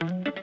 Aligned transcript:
show 0.00 0.37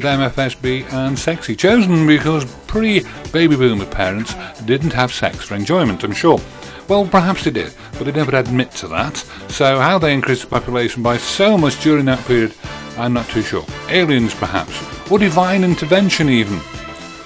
with 0.00 0.18
MFSB 0.18 0.90
and 0.94 1.18
Sexy, 1.18 1.54
chosen 1.54 2.06
because 2.06 2.46
pre 2.66 3.04
baby 3.32 3.54
boomer 3.54 3.84
parents 3.84 4.34
didn't 4.64 4.94
have 4.94 5.12
sex 5.12 5.44
for 5.44 5.56
enjoyment, 5.56 6.02
I'm 6.04 6.12
sure. 6.12 6.40
Well, 6.88 7.06
perhaps 7.06 7.44
they 7.44 7.50
did, 7.50 7.74
but 7.92 8.04
they 8.04 8.12
never 8.12 8.34
admit 8.34 8.70
to 8.72 8.88
that. 8.88 9.18
So, 9.48 9.78
how 9.78 9.98
they 9.98 10.14
increased 10.14 10.42
the 10.42 10.48
population 10.48 11.02
by 11.02 11.18
so 11.18 11.58
much 11.58 11.82
during 11.82 12.06
that 12.06 12.24
period, 12.24 12.54
I'm 12.96 13.12
not 13.12 13.28
too 13.28 13.42
sure. 13.42 13.64
Aliens, 13.90 14.34
perhaps, 14.34 14.72
or 15.10 15.18
divine 15.18 15.64
intervention, 15.64 16.30
even. 16.30 16.60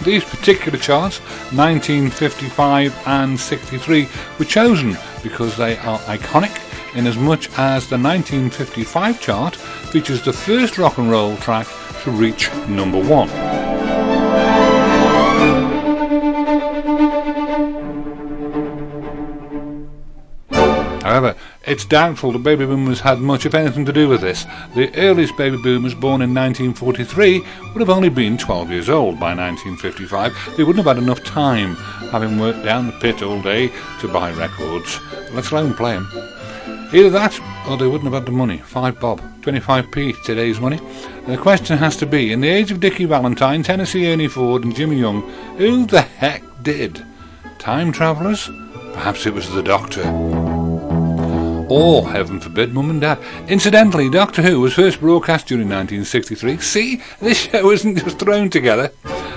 These 0.03 0.25
particular 0.25 0.79
charts, 0.79 1.19
1955 1.53 3.07
and 3.07 3.39
63, 3.39 4.09
were 4.39 4.45
chosen 4.45 4.97
because 5.23 5.57
they 5.57 5.77
are 5.79 6.01
iconic 6.01 6.61
in 6.97 7.07
as 7.07 7.17
much 7.17 7.49
as 7.57 7.89
the 7.89 7.99
1955 7.99 9.21
chart 9.21 9.55
features 9.55 10.25
the 10.25 10.33
first 10.33 10.77
rock 10.77 10.99
and 10.99 11.11
roll 11.11 11.37
track 11.37 11.67
to 12.05 12.11
reach 12.11 12.53
number 12.69 13.03
one. 13.03 13.29
However, 21.01 21.35
it's 21.67 21.85
doubtful 21.87 22.33
the 22.33 22.39
baby 22.39 22.67
boomers 22.67 23.01
had 23.01 23.21
much, 23.21 23.47
if 23.47 23.55
anything, 23.55 23.87
to 23.87 23.93
do 23.93 24.09
with 24.09 24.21
this. 24.21 24.45
The 24.75 24.95
earliest 24.97 25.37
baby 25.37 25.57
boomers, 25.57 25.95
born 25.95 26.21
in 26.21 26.35
1943, 26.35 27.41
would 27.41 27.81
have 27.81 27.89
only 27.89 28.11
been 28.11 28.37
12 28.37 28.71
years 28.71 28.89
old 28.91 29.19
by 29.19 29.35
1955. 29.35 30.57
They 30.57 30.65
wouldn't 30.65 30.85
have 30.85 30.97
had 30.97 31.03
enough 31.03 31.25
time, 31.25 31.77
having 32.11 32.39
worked 32.39 32.65
down 32.65 32.87
the 32.87 32.99
pit 32.99 33.23
all 33.23 33.41
day, 33.41 33.71
to 34.01 34.09
buy 34.09 34.33
records, 34.33 35.01
let 35.33 35.51
alone 35.51 35.73
play 35.73 35.95
them. 35.95 36.09
Either 36.95 37.11
that, 37.11 37.41
or 37.69 37.77
they 37.77 37.89
wouldn't 37.89 38.05
have 38.05 38.13
had 38.13 38.25
the 38.25 38.31
money. 38.31 38.59
Five 38.59 39.01
bob, 39.01 39.21
25p 39.43 40.23
today's 40.23 40.61
money. 40.61 40.79
The 41.27 41.37
question 41.37 41.77
has 41.79 41.97
to 41.97 42.07
be, 42.07 42.33
in 42.33 42.41
the 42.41 42.49
age 42.49 42.71
of 42.71 42.79
Dickie 42.79 43.05
Valentine, 43.05 43.65
Tennessee 43.65 44.07
Ernie 44.07 44.29
Ford 44.29 44.63
and 44.63 44.77
Jimmy 44.77 45.01
Young, 45.01 45.23
who 45.57 45.87
the 45.87 46.03
heck 46.03 46.45
did? 46.63 47.05
Time 47.59 47.91
travellers? 47.91 48.49
Perhaps 48.93 49.27
it 49.27 49.35
was 49.35 49.53
the 49.53 49.63
Doctor. 49.63 50.03
Or, 51.69 52.09
heaven 52.09 52.39
forbid, 52.39 52.73
Mum 52.73 52.91
and 52.91 53.01
Dad. 53.01 53.19
Incidentally, 53.49 54.09
Doctor 54.09 54.43
Who 54.43 54.61
was 54.61 54.75
first 54.75 55.01
broadcast 55.01 55.49
during 55.49 55.69
1963. 55.69 56.59
See, 56.59 57.03
this 57.19 57.39
show 57.39 57.73
isn't 57.73 57.97
just 57.97 58.21
thrown 58.21 58.51
together. 58.51 58.93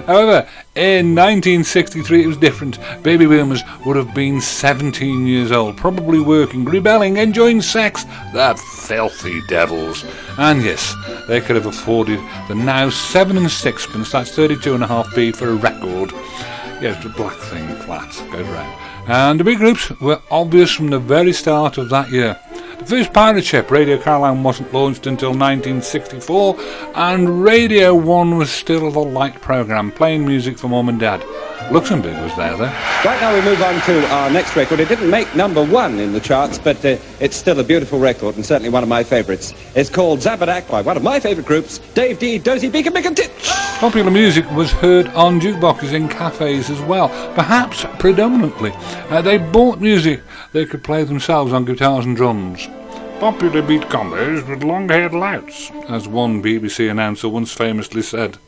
However, 0.05 0.47
in 0.75 1.15
1963 1.15 2.23
it 2.23 2.27
was 2.27 2.37
different. 2.37 2.77
Baby 3.03 3.25
boomers 3.25 3.61
would 3.85 3.95
have 3.95 4.13
been 4.13 4.39
17 4.39 5.25
years 5.25 5.51
old, 5.51 5.77
probably 5.77 6.19
working, 6.19 6.65
rebelling, 6.65 7.17
enjoying 7.17 7.61
sex. 7.61 8.05
The 8.33 8.55
filthy 8.85 9.41
devils. 9.47 10.05
And 10.37 10.63
yes, 10.63 10.95
they 11.27 11.41
could 11.41 11.55
have 11.55 11.65
afforded 11.65 12.19
the 12.47 12.55
now 12.55 12.89
7 12.89 13.37
and 13.37 13.49
sixpence, 13.49 14.11
that's 14.11 14.35
32 14.35 14.75
and 14.75 14.83
a 14.83 14.87
half 14.87 15.13
p 15.15 15.31
for 15.31 15.49
a 15.49 15.55
record. 15.55 16.11
Yes, 16.79 17.01
the 17.03 17.09
black 17.09 17.35
thing, 17.37 17.67
flat, 17.77 18.11
goes 18.31 18.47
round. 18.47 18.81
And 19.07 19.39
the 19.39 19.43
big 19.43 19.57
groups 19.57 19.89
were 19.99 20.21
obvious 20.29 20.71
from 20.71 20.87
the 20.89 20.99
very 20.99 21.33
start 21.33 21.77
of 21.77 21.89
that 21.89 22.11
year. 22.11 22.39
The 22.79 22.85
first 22.85 23.11
pirate 23.11 23.43
ship, 23.43 23.71
Radio 23.71 23.97
Caroline, 23.97 24.43
wasn't 24.43 24.71
launched 24.71 25.07
until 25.07 25.29
1964, 25.29 26.55
and 26.93 27.43
Radio 27.43 27.95
1 27.95 28.37
was 28.37 28.51
still 28.51 28.91
the 28.91 28.99
light 28.99 29.41
programme, 29.41 29.91
playing 29.91 30.27
music 30.27 30.59
for 30.59 30.67
mum 30.67 30.87
and 30.87 30.99
dad. 30.99 31.23
Luxembourg 31.71 32.15
was 32.21 32.35
there, 32.35 32.55
though. 32.55 32.71
Right 33.03 33.19
now 33.19 33.33
we 33.33 33.41
move 33.41 33.61
on 33.63 33.81
to 33.81 34.07
our 34.13 34.29
next 34.29 34.55
record. 34.55 34.79
It 34.79 34.87
didn't 34.87 35.09
make 35.09 35.35
number 35.35 35.65
one 35.65 35.99
in 35.99 36.13
the 36.13 36.19
charts, 36.19 36.59
but 36.59 36.77
uh, 36.85 36.97
it's 37.19 37.35
still 37.35 37.59
a 37.59 37.63
beautiful 37.63 37.99
record 37.99 38.35
and 38.35 38.45
certainly 38.45 38.69
one 38.69 38.83
of 38.83 38.89
my 38.89 39.03
favourites. 39.03 39.53
It's 39.75 39.89
called 39.89 40.19
Zabadak 40.19 40.69
by 40.69 40.81
one 40.81 40.95
of 40.95 41.03
my 41.03 41.19
favourite 41.19 41.47
groups, 41.47 41.79
Dave 41.95 42.19
Dee, 42.19 42.37
Dozy 42.37 42.69
Beacon, 42.69 42.93
Beacon 42.93 43.15
Tich. 43.15 43.49
Popular 43.79 44.11
music 44.11 44.49
was 44.51 44.71
heard 44.71 45.07
on 45.09 45.41
jukeboxes 45.41 45.93
in 45.93 46.07
cafes 46.07 46.69
as 46.69 46.79
well, 46.81 47.09
perhaps 47.33 47.85
predominantly. 47.99 48.71
Uh, 49.09 49.21
they 49.21 49.37
bought 49.37 49.81
music 49.81 50.21
they 50.57 50.65
could 50.65 50.83
play 50.83 51.03
themselves 51.03 51.53
on 51.53 51.65
guitars 51.65 52.03
and 52.03 52.15
drums. 52.15 52.67
Popular 53.19 53.61
beat 53.61 53.83
combos 53.83 54.49
with 54.49 54.63
long-haired 54.63 55.13
louts, 55.13 55.69
as 55.87 56.07
one 56.07 56.41
BBC 56.41 56.89
announcer 56.89 57.29
once 57.29 57.53
famously 57.53 58.01
said. 58.01 58.39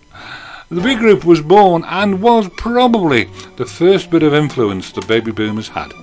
The 0.69 0.81
big 0.81 0.97
group 0.97 1.23
was 1.23 1.39
born 1.41 1.83
and 1.85 2.19
was 2.19 2.49
probably 2.57 3.25
the 3.57 3.67
first 3.67 4.09
bit 4.09 4.23
of 4.23 4.33
influence 4.33 4.91
the 4.91 5.01
baby 5.01 5.31
boomers 5.31 5.67
had. 5.67 5.93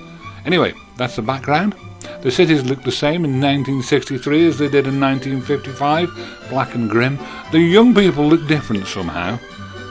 Anyway, 0.44 0.74
that's 0.96 1.16
the 1.16 1.22
background. 1.22 1.74
The 2.22 2.30
cities 2.30 2.62
looked 2.62 2.84
the 2.84 2.92
same 2.92 3.24
in 3.24 3.40
1963 3.40 4.46
as 4.46 4.58
they 4.58 4.68
did 4.68 4.86
in 4.86 5.00
1955, 5.00 6.46
black 6.50 6.76
and 6.76 6.88
grim. 6.88 7.18
The 7.50 7.58
young 7.58 7.92
people 7.92 8.28
looked 8.28 8.46
different 8.46 8.86
somehow. 8.86 9.40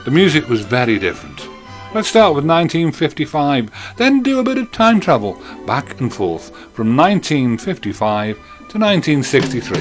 The 0.06 0.10
music 0.10 0.48
was 0.48 0.64
very 0.64 0.98
different. 0.98 1.55
Let's 1.96 2.08
start 2.08 2.34
with 2.34 2.44
1955, 2.44 3.94
then 3.96 4.22
do 4.22 4.38
a 4.38 4.44
bit 4.44 4.58
of 4.58 4.70
time 4.70 5.00
travel 5.00 5.40
back 5.66 5.98
and 5.98 6.12
forth 6.12 6.50
from 6.74 6.94
1955 6.94 8.36
to 8.36 8.78
1963. 8.78 9.78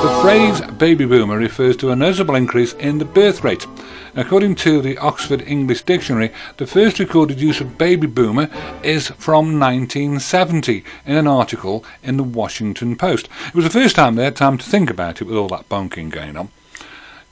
The 0.00 0.18
phrase 0.22 0.62
baby 0.78 1.04
boomer 1.04 1.36
refers 1.36 1.76
to 1.76 1.90
a 1.90 1.96
noticeable 1.96 2.36
increase 2.36 2.72
in 2.72 2.96
the 2.96 3.04
birth 3.04 3.44
rate. 3.44 3.66
According 4.14 4.54
to 4.54 4.80
the 4.80 4.96
Oxford 4.96 5.42
English 5.42 5.82
Dictionary, 5.82 6.32
the 6.56 6.66
first 6.66 6.98
recorded 6.98 7.38
use 7.38 7.60
of 7.60 7.76
baby 7.76 8.06
boomer 8.06 8.48
is 8.82 9.08
from 9.08 9.60
1970 9.60 10.82
in 11.04 11.16
an 11.16 11.26
article 11.26 11.84
in 12.02 12.16
the 12.16 12.22
Washington 12.22 12.96
Post. 12.96 13.28
It 13.48 13.54
was 13.54 13.64
the 13.66 13.70
first 13.70 13.94
time 13.94 14.14
they 14.14 14.24
had 14.24 14.36
time 14.36 14.56
to 14.56 14.64
think 14.64 14.88
about 14.88 15.20
it 15.20 15.24
with 15.24 15.36
all 15.36 15.48
that 15.48 15.68
bonking 15.68 16.08
going 16.08 16.38
on. 16.38 16.48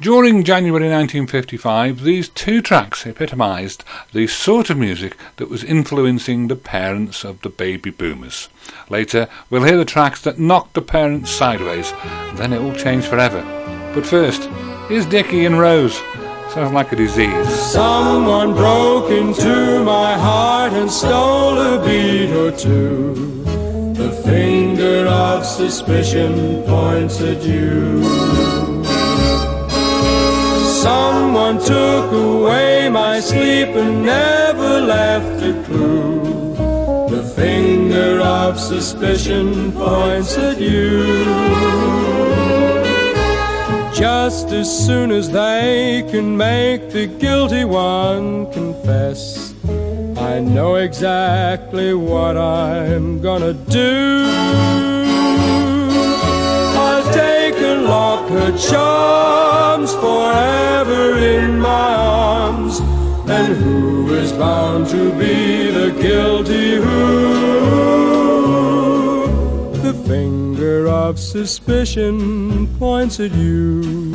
During 0.00 0.42
January 0.42 0.90
1955, 0.90 2.02
these 2.02 2.28
two 2.28 2.60
tracks 2.60 3.06
epitomised 3.06 3.84
the 4.12 4.26
sort 4.26 4.68
of 4.68 4.76
music 4.76 5.16
that 5.36 5.48
was 5.48 5.62
influencing 5.62 6.48
the 6.48 6.56
parents 6.56 7.22
of 7.22 7.40
the 7.42 7.48
baby 7.48 7.90
boomers. 7.90 8.48
Later, 8.90 9.28
we'll 9.48 9.62
hear 9.62 9.78
the 9.78 9.84
tracks 9.84 10.20
that 10.22 10.38
knocked 10.38 10.74
the 10.74 10.82
parents 10.82 11.30
sideways, 11.30 11.92
then 12.34 12.52
it 12.52 12.60
will 12.60 12.74
change 12.74 13.04
forever. 13.04 13.42
But 13.94 14.04
first, 14.04 14.42
here's 14.88 15.06
Dickie 15.06 15.46
and 15.46 15.60
Rose. 15.60 15.96
Sounds 16.50 16.72
like 16.72 16.90
a 16.92 16.96
disease. 16.96 17.48
Someone 17.48 18.52
broke 18.52 19.12
into 19.12 19.82
my 19.84 20.18
heart 20.18 20.72
and 20.72 20.90
stole 20.90 21.56
a 21.56 21.84
beat 21.84 22.32
or 22.32 22.50
two. 22.50 23.14
The 23.94 24.10
finger 24.24 25.06
of 25.06 25.46
suspicion 25.46 26.64
points 26.64 27.20
at 27.20 27.42
you. 27.42 28.73
Someone 30.84 31.58
took 31.60 32.12
away 32.12 32.90
my 32.90 33.18
sleep 33.18 33.68
and 33.68 34.04
never 34.04 34.82
left 34.82 35.42
a 35.42 35.54
clue. 35.64 36.54
The 37.08 37.22
finger 37.34 38.20
of 38.20 38.60
suspicion 38.60 39.72
points 39.72 40.36
at 40.36 40.60
you. 40.60 41.24
Just 43.94 44.48
as 44.50 44.68
soon 44.86 45.10
as 45.10 45.30
they 45.30 46.06
can 46.10 46.36
make 46.36 46.90
the 46.90 47.06
guilty 47.06 47.64
one 47.64 48.52
confess, 48.52 49.54
I 50.18 50.38
know 50.40 50.74
exactly 50.74 51.94
what 51.94 52.36
I'm 52.36 53.22
gonna 53.22 53.54
do 53.54 54.24
lock 57.84 58.28
her 58.30 58.56
charms 58.56 59.92
forever 59.94 61.16
in 61.18 61.58
my 61.60 61.94
arms. 61.94 62.80
And 63.28 63.56
who 63.56 64.14
is 64.14 64.32
bound 64.32 64.88
to 64.88 65.10
be 65.18 65.70
the 65.70 65.90
guilty 66.00 66.76
who? 66.76 67.04
The 69.82 69.94
finger 70.06 70.88
of 70.88 71.18
suspicion 71.18 72.66
points 72.78 73.20
at 73.20 73.32
you. 73.32 74.12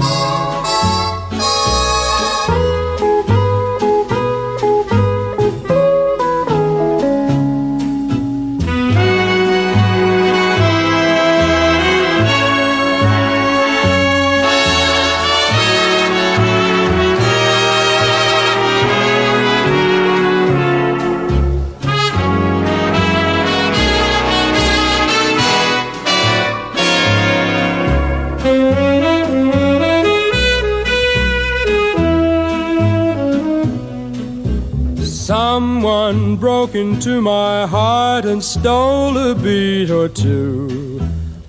Broke 36.60 36.76
into 36.76 37.22
my 37.22 37.66
heart 37.66 38.26
and 38.26 38.44
stole 38.44 39.18
a 39.18 39.34
beat 39.34 39.90
or 39.90 40.10
two. 40.10 41.00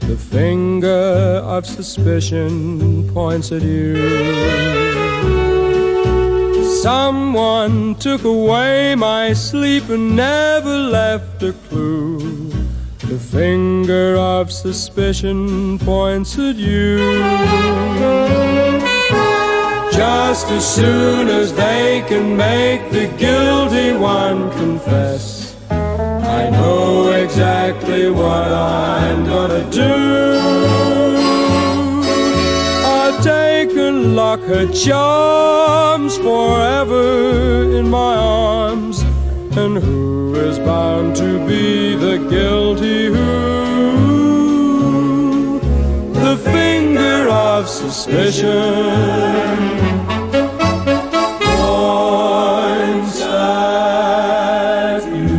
The 0.07 0.17
finger 0.17 1.43
of 1.55 1.67
suspicion 1.67 3.13
points 3.13 3.51
at 3.51 3.63
you. 3.63 3.97
Someone 6.83 7.97
took 7.97 8.23
away 8.23 8.95
my 8.95 9.33
sleep 9.33 9.89
and 9.89 10.15
never 10.15 10.79
left 10.79 11.43
a 11.43 11.55
clue. 11.69 12.53
The 12.99 13.19
finger 13.19 14.15
of 14.15 14.53
suspicion 14.53 15.81
points 15.81 16.39
at 16.39 16.55
you. 16.55 19.00
Just 20.01 20.47
as 20.49 20.67
soon 20.77 21.29
as 21.29 21.53
they 21.53 22.03
can 22.09 22.35
make 22.35 22.91
the 22.91 23.07
guilty 23.19 23.93
one 23.93 24.51
confess, 24.53 25.55
I 25.71 26.49
know 26.49 27.13
exactly 27.13 28.09
what 28.11 28.49
I'm 28.51 29.27
gonna 29.27 29.71
do. 29.71 29.93
I'll 32.83 33.23
take 33.23 33.77
and 33.77 34.17
lock 34.17 34.41
her 34.41 34.67
charms 34.73 36.17
forever 36.17 37.65
in 37.79 37.91
my 37.91 38.17
arms. 38.17 39.03
And 39.55 39.77
who 39.77 40.35
is 40.35 40.59
bound 40.61 41.15
to 41.17 41.47
be 41.47 41.95
the 41.95 42.17
guilty 42.31 43.09
who? 43.13 43.50
Finger 46.45 47.29
of 47.29 47.69
suspicion. 47.69 49.21
points 51.61 53.21
at 53.23 55.03
you. 55.17 55.39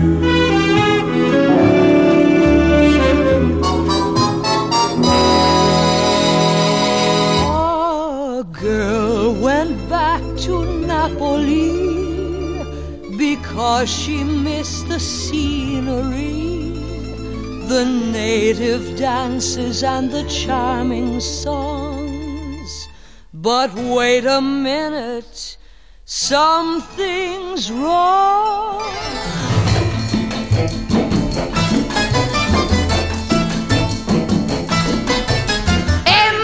A 7.44 8.45
girl 8.62 9.33
went 9.48 9.75
back 9.89 10.24
to 10.45 10.53
Napoli 10.92 11.71
because 13.18 13.89
she 13.89 14.18
missed 14.24 14.88
the 14.88 15.00
scenery, 15.00 16.21
the 17.72 17.86
native 17.86 18.98
dances, 18.98 19.82
and 19.82 20.12
the 20.12 20.24
charming 20.26 21.22
songs. 21.22 22.90
But 23.34 23.74
wait 23.74 24.26
a 24.26 24.42
minute, 24.42 25.56
something's 26.04 27.72
wrong. 27.72 28.82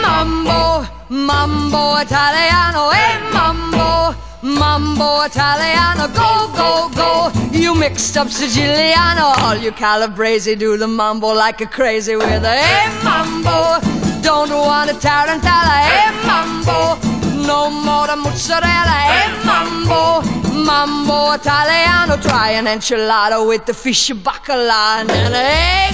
Mambo, 0.02 0.88
mambo 1.10 1.98
italiano, 2.02 2.90
mambo, 3.34 4.16
mambo 4.42 5.24
italiano, 5.26 6.08
go, 6.14 6.50
go, 6.56 6.90
go. 6.94 7.32
You 7.52 7.74
mixed 7.76 8.18
up 8.18 8.28
Siciliano, 8.28 9.34
all 9.44 9.58
you 9.58 9.72
Calabrese 9.72 10.56
do 10.56 10.78
the 10.78 10.88
mambo 10.88 11.34
like 11.34 11.62
a 11.62 11.66
crazy 11.66 12.16
with 12.16 12.44
a 12.44 12.56
e 12.56 13.04
mambo. 13.04 13.80
Don't 14.22 14.50
want 14.52 14.92
a 14.92 14.94
tarantella, 14.94 15.88
e 15.88 16.26
mambo. 16.26 16.98
No 17.46 17.70
more 17.70 18.08
the 18.08 18.16
mozzarella, 18.16 18.98
e 19.10 19.46
mambo. 19.46 20.22
Mambo 20.54 21.34
italiano, 21.34 22.18
try 22.22 22.52
an 22.52 22.66
enchilada 22.66 23.48
with 23.48 23.66
the 23.66 23.74
fish 23.74 24.12
bacala 24.12 25.00
and 25.00 25.12
an 25.12 25.34
egg 25.34 25.94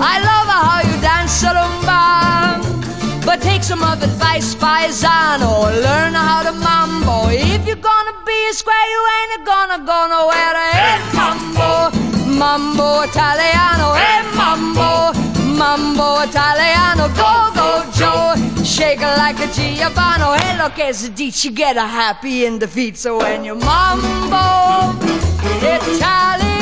I 0.00 0.20
love 0.22 0.48
how 0.48 0.80
you 0.88 1.00
dance 1.00 1.42
a 1.42 1.52
rumba. 1.54 2.67
But 3.28 3.42
take 3.42 3.62
some 3.62 3.82
of 3.82 4.02
advice, 4.02 4.54
paisano. 4.54 5.68
Learn 5.84 6.14
how 6.14 6.42
to 6.44 6.52
mambo. 6.52 7.28
If 7.28 7.66
you're 7.66 7.76
gonna 7.76 8.16
be 8.24 8.38
a 8.48 8.54
square, 8.54 8.88
you 8.94 9.02
ain't 9.18 9.44
gonna 9.44 9.78
go 9.84 9.98
nowhere. 10.08 10.56
Hey, 10.72 10.96
mambo, 11.12 11.90
mambo 12.24 13.02
italiano. 13.02 13.92
Hey, 14.00 14.22
mambo, 14.34 15.12
mambo 15.60 16.22
italiano. 16.22 17.08
Go, 17.20 17.50
go, 17.52 17.84
Joe. 17.92 18.64
Shake 18.64 19.02
it 19.02 19.18
like 19.18 19.38
a 19.40 19.48
Giovanni. 19.52 20.40
Hey, 20.40 20.56
look, 20.56 20.78
as 20.78 21.04
a 21.04 21.10
ditch, 21.10 21.44
you 21.44 21.50
get 21.50 21.76
a 21.76 21.86
happy 21.86 22.46
in 22.46 22.58
the 22.58 22.66
feet. 22.66 22.96
So 22.96 23.18
when 23.18 23.44
you 23.44 23.56
mambo 23.56 24.96
italiano. 25.52 26.57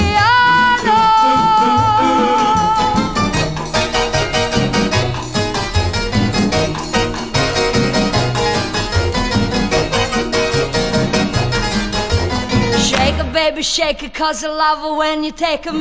Baby, 13.51 13.63
shake 13.63 14.03
it, 14.03 14.13
cause 14.13 14.43
I 14.43 14.49
love 14.49 14.81
it 14.85 14.99
when 14.99 15.23
you 15.23 15.31
take 15.31 15.67
a 15.67 15.73
me. 15.73 15.79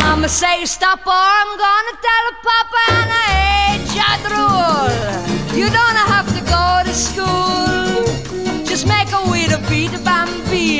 Mama 0.00 0.28
say 0.28 0.64
stop 0.66 1.04
or 1.04 1.12
I'm 1.12 1.58
gonna 1.64 1.96
tell 2.06 2.27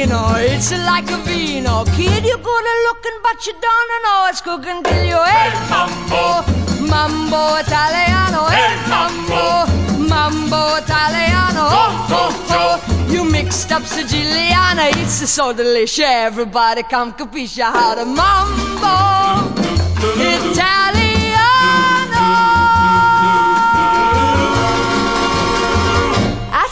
bambino. 0.07 0.35
It's 0.37 0.71
like 0.73 1.11
a 1.11 1.17
vino. 1.19 1.85
Kid, 1.97 2.25
you're 2.25 2.39
good 2.39 2.65
at 2.67 2.79
looking, 2.89 3.19
but 3.23 3.47
you 3.47 3.53
don't 3.61 4.03
know 4.05 4.27
it's 4.29 4.41
cooking 4.41 4.83
till 4.83 5.05
you 5.05 5.23
hey 5.25 5.51
mambo, 5.71 6.45
mambo 6.87 7.57
italiano, 7.61 8.47
hey 8.47 8.75
mambo, 8.89 9.67
mambo 10.09 10.77
italiano. 10.77 11.69
Oh, 11.71 12.07
oh, 12.11 12.47
oh. 12.51 13.13
You 13.13 13.25
mixed 13.25 13.73
up 13.73 13.83
Siciliana, 13.83 14.91
it's 15.03 15.29
so 15.31 15.53
delicious. 15.53 16.05
Everybody 16.07 16.83
come 16.85 17.13
capisce 17.13 17.61
how 17.61 17.95
to 17.95 18.05
mambo 18.05 19.49
italiano. 20.21 21.08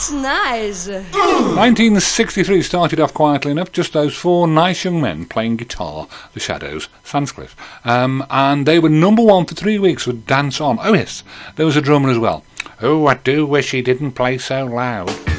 That's 0.09 0.23
nice. 0.23 0.89
1963 0.89 2.63
started 2.63 3.01
off 3.01 3.13
quietly 3.13 3.51
enough, 3.51 3.73
just 3.73 3.93
those 3.93 4.15
four 4.15 4.47
nice 4.47 4.85
young 4.85 5.01
men 5.01 5.25
playing 5.25 5.57
guitar, 5.57 6.07
The 6.33 6.39
Shadows, 6.39 6.89
sans 7.03 7.33
Cliff. 7.33 7.57
Um, 7.85 8.25
and 8.31 8.67
they 8.67 8.79
were 8.79 8.89
number 8.89 9.23
one 9.23 9.47
for 9.47 9.57
three 9.57 9.81
weeks 9.81 10.07
with 10.07 10.25
Dance 10.25 10.61
On. 10.61 10.79
Oh, 10.81 10.95
yes, 10.95 11.25
there 11.57 11.67
was 11.67 11.77
a 11.77 11.83
drummer 11.83 12.11
as 12.11 12.21
well. 12.21 12.45
Oh, 12.81 13.07
I 13.09 13.15
do 13.15 13.45
wish 13.47 13.73
he 13.73 13.83
didn't 13.83 14.13
play 14.13 14.39
so 14.39 14.65
loud. 14.65 15.36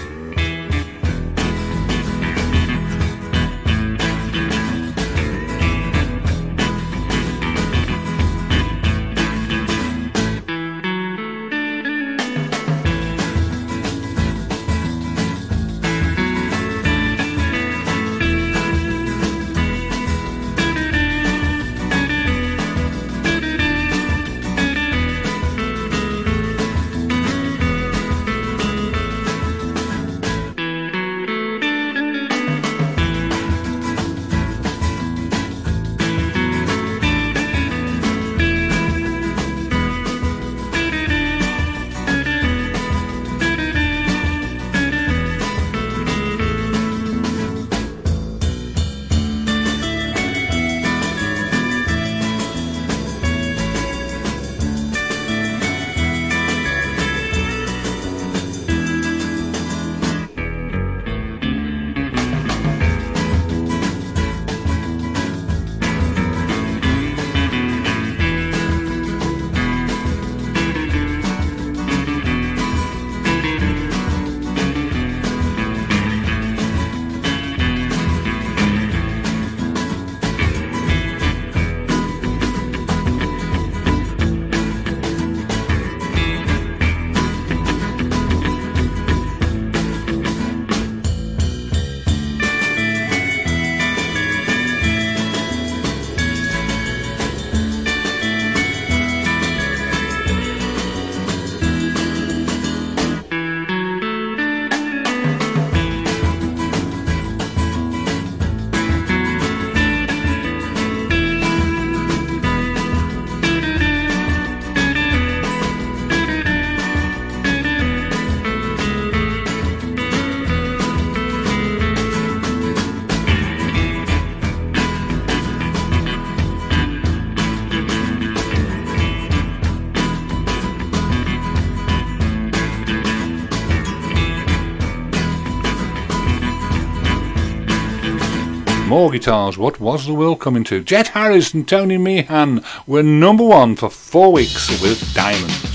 More 138.97 139.11
guitars. 139.11 139.59
What 139.59 139.79
was 139.79 140.07
the 140.07 140.15
world 140.15 140.39
coming 140.39 140.63
to? 140.63 140.83
Jet 140.83 141.09
Harris 141.09 141.53
and 141.53 141.67
Tony 141.67 141.99
Meehan 141.99 142.63
were 142.87 143.03
number 143.03 143.43
one 143.43 143.75
for 143.75 143.91
four 143.91 144.31
weeks 144.31 144.81
with 144.81 145.13
Diamonds. 145.13 145.66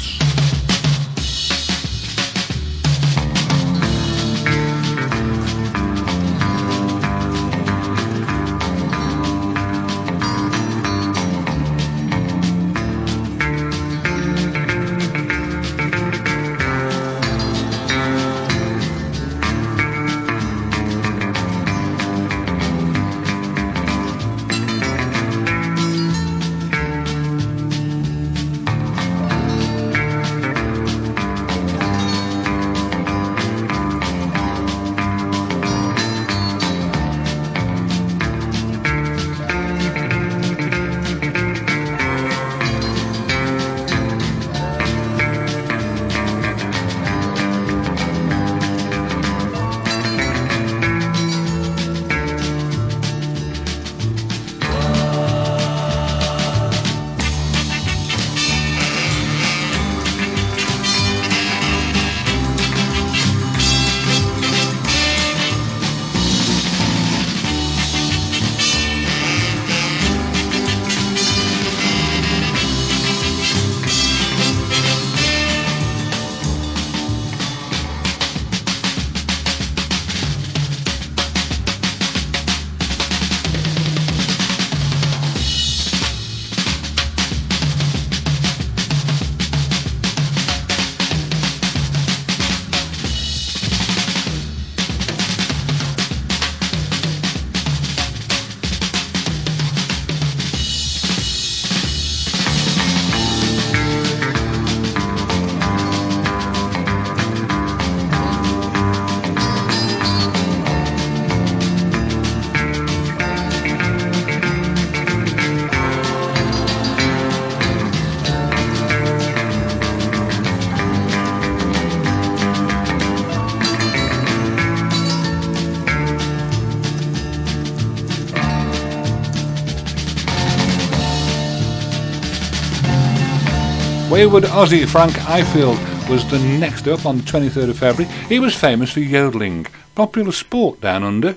Wayward 134.23 134.45
Aussie 134.45 134.89
Frank 134.89 135.15
Ifield 135.15 136.09
was 136.09 136.25
the 136.31 136.39
next 136.39 136.87
up 136.87 137.05
on 137.05 137.17
the 137.17 137.25
23rd 137.25 137.71
of 137.71 137.79
February. 137.81 138.15
He 138.29 138.39
was 138.39 138.55
famous 138.55 138.93
for 138.93 139.01
yodeling, 139.01 139.67
popular 139.97 140.31
sport 140.31 140.81
down 140.81 141.03
under, 141.03 141.37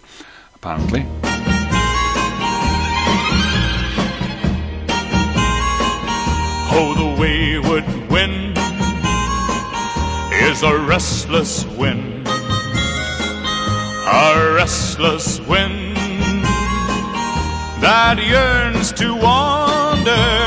apparently. 0.53 1.03
Oh, 6.77 6.93
the 6.95 7.19
wayward 7.19 7.87
wind 8.11 8.55
is 10.47 10.61
a 10.61 10.77
restless 10.77 11.65
wind, 11.65 12.27
a 12.27 14.53
restless 14.53 15.39
wind 15.39 15.95
that 17.81 18.23
yearns 18.23 18.91
to 18.91 19.15
wander 19.15 20.44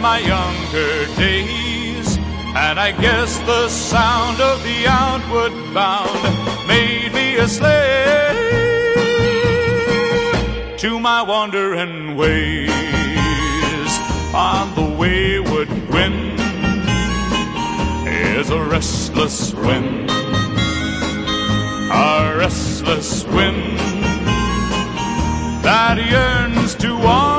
my 0.00 0.18
younger 0.18 1.06
days, 1.16 2.16
and 2.56 2.80
I 2.80 2.92
guess 2.92 3.38
the 3.40 3.68
sound 3.68 4.40
of 4.40 4.62
the 4.62 4.86
outward 4.88 5.52
bound 5.74 6.22
made 6.66 7.12
me 7.12 7.36
a 7.36 7.46
slave 7.46 8.40
to 10.78 10.98
my 10.98 11.22
wandering 11.22 12.16
ways 12.16 12.70
on 14.32 14.74
the 14.74 14.96
wayward 14.98 15.68
wind 15.90 16.40
is 18.08 18.48
a 18.48 18.62
restless 18.62 19.52
wind, 19.52 20.10
a 21.92 22.34
restless 22.38 23.24
wind 23.26 23.78
that 25.62 25.98
yearns 25.98 26.74
to 26.76 26.96
wander. 26.96 27.29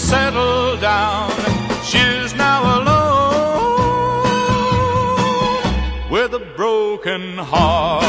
Settle 0.00 0.76
down, 0.78 1.30
she's 1.84 2.34
now 2.34 2.60
alone 2.78 3.00
with 6.10 6.32
a 6.34 6.40
broken 6.56 7.36
heart. 7.36 8.02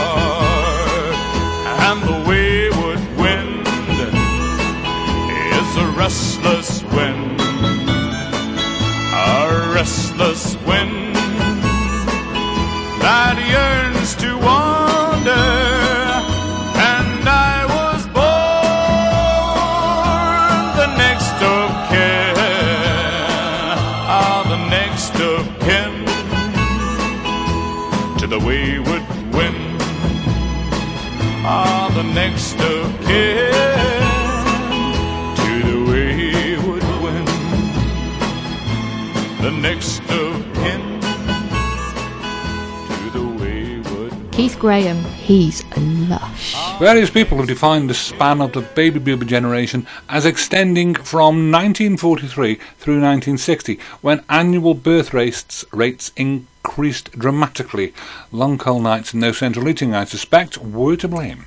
And 1.87 2.01
the 2.09 2.17
wayward 2.29 3.01
wind 3.17 3.67
is 5.59 5.69
a 5.85 5.87
restless 5.97 6.83
wind, 6.95 7.41
a 9.13 9.71
restless 9.75 10.55
the 28.61 28.79
wayward 28.79 29.33
wind 29.33 29.81
are 31.43 31.65
ah, 31.65 31.91
the 31.95 32.03
next 32.03 32.53
of 32.59 32.85
kin 33.01 33.51
to 35.37 35.51
the 35.67 35.77
wayward 35.89 36.83
wind, 37.01 37.27
the 39.41 39.51
next 39.51 40.01
of 40.11 40.53
kin 40.55 41.01
Keith 44.31 44.57
Graham, 44.57 45.03
he's 45.03 45.63
a 45.75 45.79
lush. 45.79 46.55
Various 46.79 47.09
people 47.09 47.37
have 47.37 47.47
defined 47.47 47.89
the 47.89 47.93
span 47.93 48.41
of 48.41 48.53
the 48.53 48.61
baby 48.61 48.97
boomer 48.97 49.25
generation 49.25 49.85
as 50.07 50.25
extending 50.25 50.95
from 50.95 51.51
1943 51.51 52.55
through 52.55 53.01
1960, 53.01 53.77
when 54.01 54.23
annual 54.29 54.73
birth 54.73 55.13
rates, 55.13 55.65
rates 55.73 56.11
increased 56.15 56.50
dramatically. 56.63 57.93
Long 58.31 58.57
cold 58.57 58.83
nights 58.83 59.13
and 59.13 59.21
no 59.21 59.31
central 59.31 59.65
heating, 59.65 59.93
I 59.93 60.05
suspect, 60.05 60.57
were 60.57 60.95
to 60.97 61.07
blame. 61.07 61.45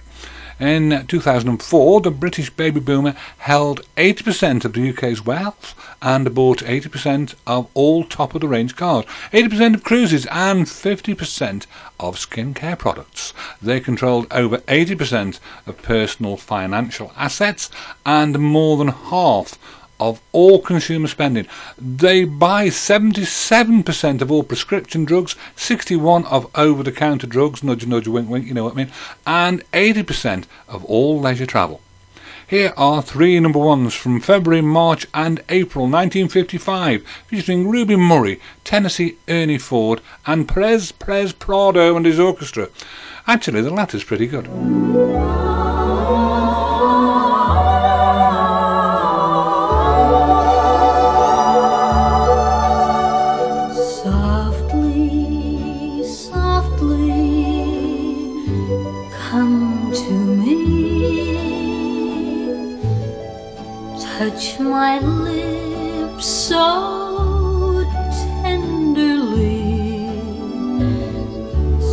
In 0.61 1.05
2004, 1.09 2.01
the 2.01 2.13
British 2.13 2.49
baby 2.49 2.79
boomer 2.79 3.17
held 3.39 3.85
80% 3.97 4.65
of 4.65 4.73
the 4.73 4.91
UK's 4.91 5.25
wealth 5.25 5.75
and 6.01 6.33
bought 6.33 6.59
80% 6.59 7.35
of 7.45 7.69
all 7.75 8.05
top 8.05 8.37
of 8.37 8.41
the 8.41 8.47
range 8.47 8.77
cars, 8.77 9.05
80% 9.33 9.75
of 9.75 9.83
cruises, 9.83 10.27
and 10.27 10.67
50% 10.67 11.67
of 11.99 12.17
skincare 12.17 12.79
products. 12.79 13.35
They 13.61 13.81
controlled 13.81 14.29
over 14.31 14.59
80% 14.59 15.41
of 15.67 15.83
personal 15.83 16.37
financial 16.37 17.13
assets 17.17 17.69
and 18.07 18.39
more 18.39 18.77
than 18.77 18.89
half 18.89 19.59
of 19.99 20.21
all 20.33 20.61
consumer 20.61 21.09
spending. 21.09 21.47
They 21.79 22.25
buy 22.25 22.69
77% 22.69 24.21
of 24.21 24.31
all 24.31 24.43
prescription 24.43 25.05
drugs, 25.05 25.37
61 25.57 26.25
of 26.27 26.51
over-the-counter 26.55 27.27
drugs, 27.27 27.63
nudge 27.63 27.87
nudge 27.87 28.09
wink 28.09 28.29
wink, 28.29 28.47
you 28.47 28.55
know 28.55 28.65
what 28.65 28.75
I 28.75 28.77
mean, 28.77 28.93
and 29.27 29.63
80% 29.73 30.45
of 30.69 30.85
all 30.85 31.21
leisure 31.21 31.47
travel. 31.47 31.81
Here 32.47 32.75
are 32.77 33.01
three 33.01 33.41
number 33.41 33.59
ones 33.59 33.95
from 33.95 34.21
February, 34.21 34.61
March 34.61 35.07
and 35.15 35.43
April 35.49 35.85
1955 35.87 37.03
featuring 37.27 37.69
Ruby 37.69 37.97
Murray, 37.97 38.39
Tennessee 38.65 39.17
Ernie 39.29 39.57
Ford 39.57 40.03
and 40.27 40.47
Perez 40.47 40.93
Perez 40.93 41.33
Prado 41.33 41.97
and 41.97 42.05
his 42.05 42.21
orchestra. 42.21 42.69
Actually, 43.27 43.63
the 43.63 43.71
latter's 43.71 44.05
pretty 44.05 44.27
good. 44.27 44.47
My 64.75 64.99
lips 64.99 66.27
so 66.27 67.85
tenderly, 68.43 70.09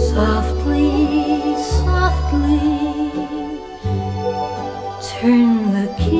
softly, 0.09 1.55
softly, 1.77 2.65
turn 5.11 5.49
the 5.77 5.87
key 5.99 6.10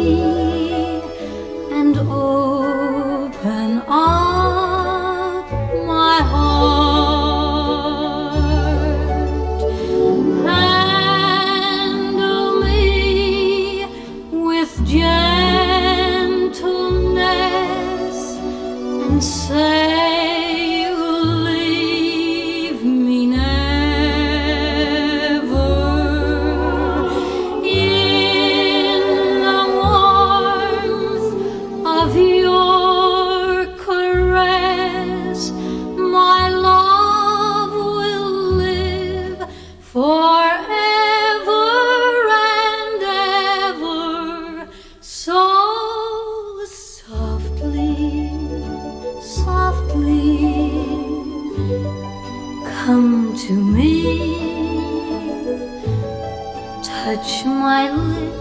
touch 57.22 57.46
my 57.46 57.92
lips 57.92 58.41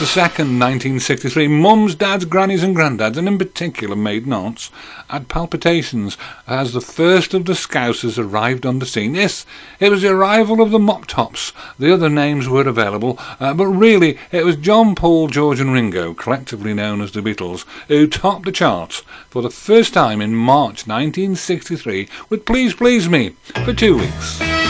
The 0.00 0.06
2nd, 0.06 0.56
1963, 0.58 1.46
mums, 1.48 1.94
dads, 1.94 2.24
grannies 2.24 2.62
and 2.62 2.74
granddads, 2.74 3.18
and 3.18 3.28
in 3.28 3.36
particular 3.36 3.94
maiden 3.94 4.32
aunts, 4.32 4.70
had 5.10 5.28
palpitations 5.28 6.16
as 6.46 6.72
the 6.72 6.80
first 6.80 7.34
of 7.34 7.44
the 7.44 7.52
Scousers 7.52 8.16
arrived 8.16 8.64
on 8.64 8.78
the 8.78 8.86
scene. 8.86 9.14
Yes, 9.14 9.44
it 9.78 9.90
was 9.90 10.00
the 10.00 10.08
arrival 10.08 10.62
of 10.62 10.70
the 10.70 10.78
Mop 10.78 11.04
Tops. 11.04 11.52
The 11.78 11.92
other 11.92 12.08
names 12.08 12.48
were 12.48 12.66
available, 12.66 13.18
uh, 13.38 13.52
but 13.52 13.66
really 13.66 14.16
it 14.32 14.46
was 14.46 14.56
John, 14.56 14.94
Paul, 14.94 15.28
George 15.28 15.60
and 15.60 15.74
Ringo, 15.74 16.14
collectively 16.14 16.72
known 16.72 17.02
as 17.02 17.12
the 17.12 17.20
Beatles, 17.20 17.66
who 17.88 18.06
topped 18.06 18.46
the 18.46 18.52
charts 18.52 19.00
for 19.28 19.42
the 19.42 19.50
first 19.50 19.92
time 19.92 20.22
in 20.22 20.34
March 20.34 20.86
1963 20.86 22.08
with 22.30 22.46
Please 22.46 22.72
Please 22.72 23.06
Me 23.06 23.36
for 23.66 23.74
two 23.74 23.98
weeks. 23.98 24.69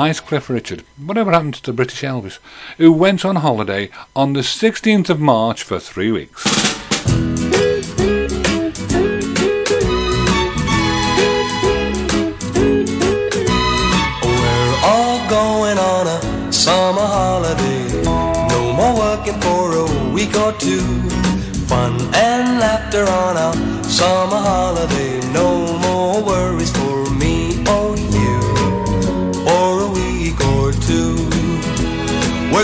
Nice 0.00 0.18
Cliff 0.18 0.48
Richard, 0.48 0.82
whatever 0.96 1.30
happened 1.30 1.52
to 1.52 1.74
British 1.74 2.00
Elvis, 2.00 2.38
who 2.78 2.90
went 2.90 3.22
on 3.22 3.36
holiday 3.36 3.90
on 4.16 4.32
the 4.32 4.40
16th 4.40 5.10
of 5.10 5.20
March 5.20 5.62
for 5.62 5.78
three 5.78 6.10
weeks. 6.10 6.42
We're 14.24 14.76
all 14.90 15.18
going 15.28 15.78
on 15.92 16.06
a 16.06 16.50
summer 16.50 17.08
holiday. 17.18 18.02
No 18.48 18.72
more 18.72 18.96
working 18.96 19.38
for 19.42 19.66
a 19.84 20.12
week 20.14 20.34
or 20.34 20.52
two. 20.52 20.80
Fun 21.68 21.92
and 22.14 22.58
laughter 22.58 23.04
on 23.04 23.36
our 23.36 23.84
summer 23.84 24.40
holiday. 24.48 25.20
No 25.34 25.59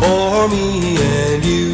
for 0.00 0.48
me 0.48 0.96
and 0.98 1.44
you. 1.44 1.66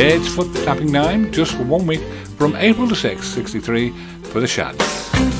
It's 0.00 0.28
foot 0.28 0.54
tapping 0.64 0.92
nine, 0.92 1.32
just 1.32 1.54
for 1.54 1.64
one 1.64 1.86
week, 1.86 2.00
from 2.38 2.54
April 2.56 2.86
the 2.86 2.94
6th, 2.94 3.24
63, 3.24 3.90
for 4.22 4.40
the 4.40 4.46
Shads. 4.46 5.37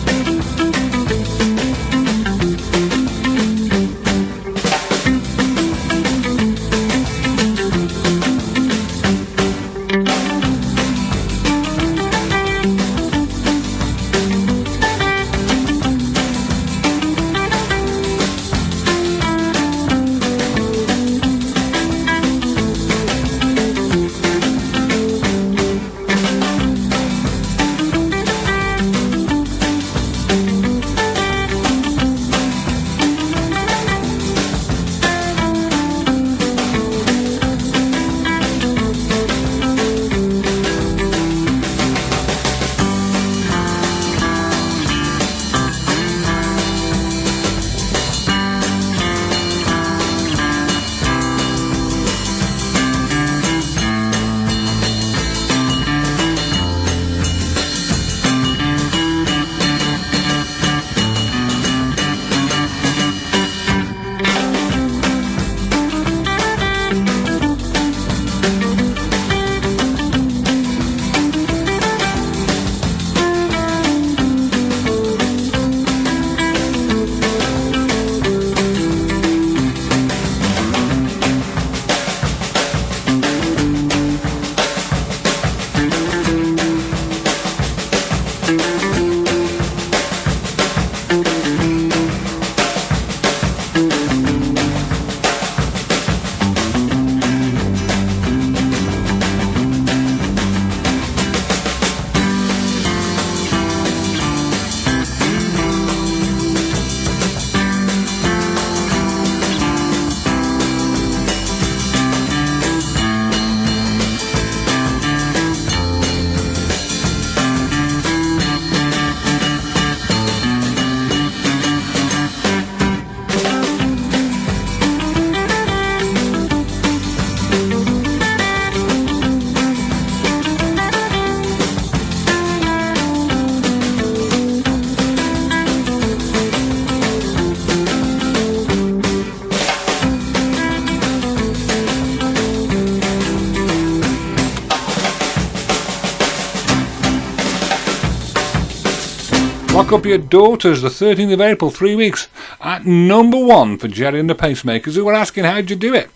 Lock 149.88 150.00
Up 150.00 150.04
Your 150.04 150.18
Daughters, 150.18 150.82
the 150.82 150.90
13th 150.90 151.32
of 151.32 151.40
April, 151.40 151.70
three 151.70 151.96
weeks, 151.96 152.28
at 152.60 152.84
number 152.84 153.38
one 153.38 153.78
for 153.78 153.88
Gerry 153.88 154.20
and 154.20 154.28
the 154.28 154.34
Pacemakers, 154.34 154.96
who 154.96 155.06
were 155.06 155.14
asking, 155.14 155.44
How'd 155.44 155.70
you 155.70 155.76
do 155.76 155.94
it? 155.94 156.10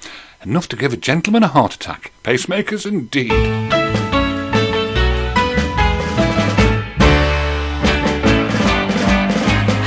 Enough 0.44 0.68
to 0.68 0.76
give 0.76 0.92
a 0.92 0.96
gentleman 0.98 1.42
a 1.42 1.48
heart 1.48 1.76
attack. 1.76 2.12
Pacemakers, 2.22 2.84
indeed. 2.84 3.32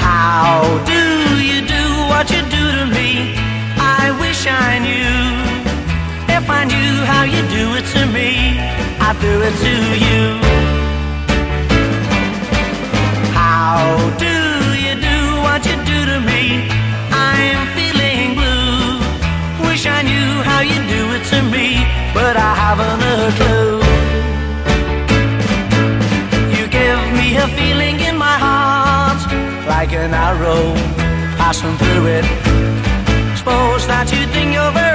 How 0.01 0.83
do 0.87 1.43
you 1.43 1.61
do 1.67 1.85
what 2.09 2.27
you 2.31 2.41
do 2.41 2.65
to 2.79 2.87
me? 2.87 3.35
I 3.77 4.17
wish 4.19 4.47
I 4.47 4.79
knew. 4.79 6.33
If 6.35 6.49
I 6.49 6.63
knew 6.65 7.05
how 7.05 7.21
you 7.21 7.43
do 7.53 7.75
it 7.75 7.85
to 7.93 8.07
me, 8.07 8.57
I'd 8.99 9.15
do 9.21 9.43
it 9.43 9.53
to 9.61 10.05
you. 10.05 10.14
A 23.25 23.31
clue. 23.31 23.77
You 26.57 26.65
give 26.67 27.01
me 27.19 27.27
a 27.37 27.47
feeling 27.57 27.99
in 28.09 28.15
my 28.17 28.37
heart, 28.45 29.21
like 29.67 29.91
an 29.93 30.13
arrow 30.13 30.65
passing 31.39 31.75
through 31.81 32.05
it. 32.17 32.25
Suppose 33.39 33.87
that 33.87 34.07
you 34.13 34.23
think 34.33 34.53
you're 34.53 34.75
very 34.83 34.94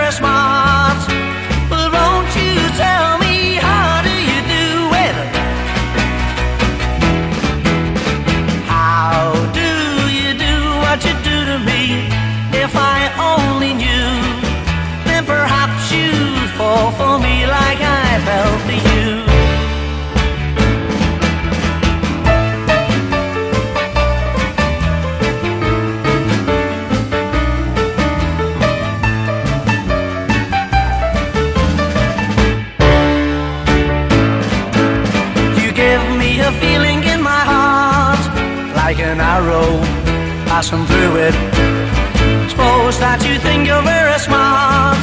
that 43.01 43.25
you 43.25 43.39
think 43.41 43.67
you're 43.67 43.83
very 43.83 44.19
smart, 44.21 45.01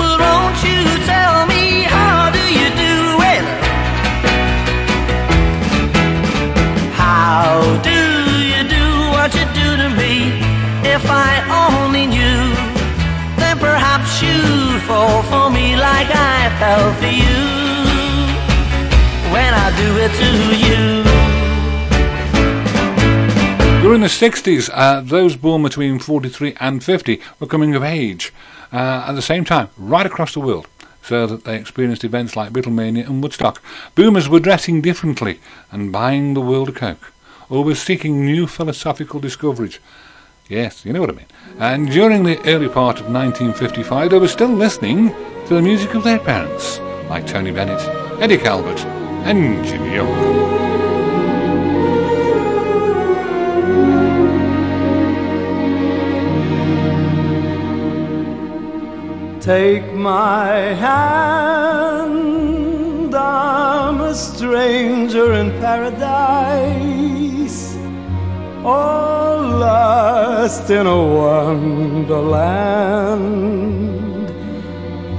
but 0.00 0.16
won't 0.24 0.56
you 0.64 0.80
tell 1.04 1.44
me 1.52 1.84
how 1.84 2.32
do 2.32 2.44
you 2.58 2.68
do 2.86 2.96
it? 3.34 3.44
How 6.96 7.60
do 7.84 8.00
you 8.52 8.60
do 8.76 8.86
what 9.14 9.30
you 9.36 9.44
do 9.52 9.68
to 9.82 9.88
me? 10.00 10.40
If 10.96 11.04
I 11.28 11.32
only 11.64 12.06
knew, 12.08 12.40
then 13.36 13.56
perhaps 13.58 14.10
you'd 14.24 14.80
fall 14.88 15.22
for 15.30 15.46
me 15.52 15.76
like 15.76 16.08
I 16.08 16.48
fell 16.58 16.88
for 17.00 17.12
you 17.22 17.40
when 19.32 19.52
I 19.52 19.68
do 19.76 19.88
it 20.04 20.12
to 20.20 20.30
you. 20.56 20.59
During 24.00 24.08
the 24.16 24.28
60s, 24.30 24.70
uh, 24.72 25.02
those 25.02 25.36
born 25.36 25.62
between 25.62 25.98
43 25.98 26.56
and 26.58 26.82
50 26.82 27.20
were 27.38 27.46
coming 27.46 27.74
of 27.74 27.82
age 27.82 28.32
uh, 28.72 29.04
at 29.06 29.12
the 29.12 29.20
same 29.20 29.44
time, 29.44 29.68
right 29.76 30.06
across 30.06 30.32
the 30.32 30.40
world, 30.40 30.66
so 31.02 31.26
that 31.26 31.44
they 31.44 31.58
experienced 31.58 32.02
events 32.02 32.34
like 32.34 32.50
Beatlemania 32.50 33.06
and 33.06 33.22
Woodstock. 33.22 33.62
Boomers 33.94 34.26
were 34.26 34.40
dressing 34.40 34.80
differently 34.80 35.38
and 35.70 35.92
buying 35.92 36.32
the 36.32 36.40
world 36.40 36.70
a 36.70 36.72
Coke, 36.72 37.12
or 37.50 37.62
were 37.62 37.74
seeking 37.74 38.24
new 38.24 38.46
philosophical 38.46 39.20
discoveries. 39.20 39.78
Yes, 40.48 40.82
you 40.86 40.94
know 40.94 41.02
what 41.02 41.10
I 41.10 41.16
mean. 41.16 41.26
And 41.58 41.90
during 41.90 42.22
the 42.22 42.40
early 42.48 42.70
part 42.70 43.00
of 43.00 43.12
1955, 43.12 44.08
they 44.12 44.18
were 44.18 44.28
still 44.28 44.48
listening 44.48 45.10
to 45.46 45.52
the 45.52 45.60
music 45.60 45.92
of 45.92 46.04
their 46.04 46.20
parents, 46.20 46.78
like 47.10 47.26
Tony 47.26 47.50
Bennett, 47.50 47.82
Eddie 48.18 48.38
Calvert, 48.38 48.80
and 49.26 49.62
Jimmy 49.62 49.96
Young. 49.96 50.79
Take 59.40 59.92
my 59.94 60.48
hand, 60.84 62.14
I'm 63.14 64.00
a 64.02 64.14
stranger 64.14 65.32
in 65.32 65.50
paradise, 65.52 66.98
all 68.62 69.40
lost 69.40 70.68
in 70.68 70.86
a 70.86 71.02
wonderland, 71.02 72.20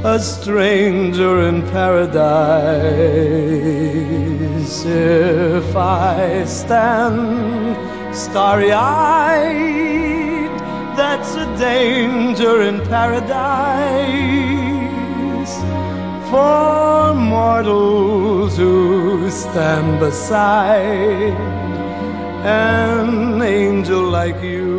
a 0.06 0.20
stranger 0.20 1.42
in 1.48 1.64
paradise. 1.72 2.22
If 4.86 5.76
I 5.76 6.46
stand 6.46 7.76
starry 8.16 8.72
eyed, 8.72 10.21
that's 11.02 11.34
a 11.34 11.48
danger 11.58 12.62
in 12.70 12.78
paradise 12.96 13.54
for 16.30 17.16
mortals 17.16 18.56
who 18.56 19.28
stand 19.32 20.00
beside 20.00 21.36
an 22.46 23.42
angel 23.42 24.04
like 24.20 24.40
you. 24.44 24.76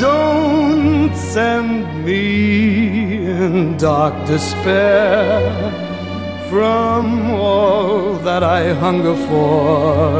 Don't 0.00 1.14
send 1.14 2.04
me 2.04 3.26
in 3.26 3.76
dark 3.76 4.26
despair 4.26 5.83
from 6.54 7.32
all 7.32 8.14
that 8.28 8.44
I 8.44 8.72
hunger 8.74 9.16
for. 9.26 10.12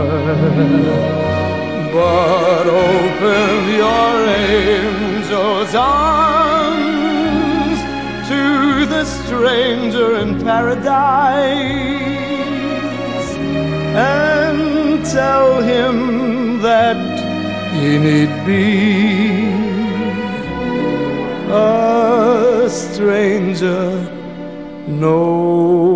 But 1.97 2.67
open 2.67 3.57
your 3.83 4.15
angel's 4.59 5.75
arms 5.77 7.79
to 8.31 8.43
the 8.95 9.05
stranger 9.05 10.09
in 10.23 10.31
paradise 10.41 10.83
and 13.95 15.05
tell 15.19 15.63
him 15.63 15.97
that 16.63 16.99
he 17.75 17.91
need 18.07 18.33
be 18.45 18.67
a 21.49 22.69
stranger 22.69 23.85
no 24.87 25.94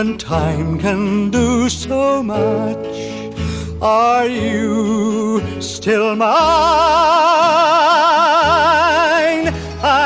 and 0.00 0.18
time 0.18 0.78
can 0.78 1.30
do 1.30 1.68
so 1.68 2.22
much. 2.22 2.86
Are 3.82 4.26
you 4.26 5.60
still 5.60 6.16
mine? 6.16 6.28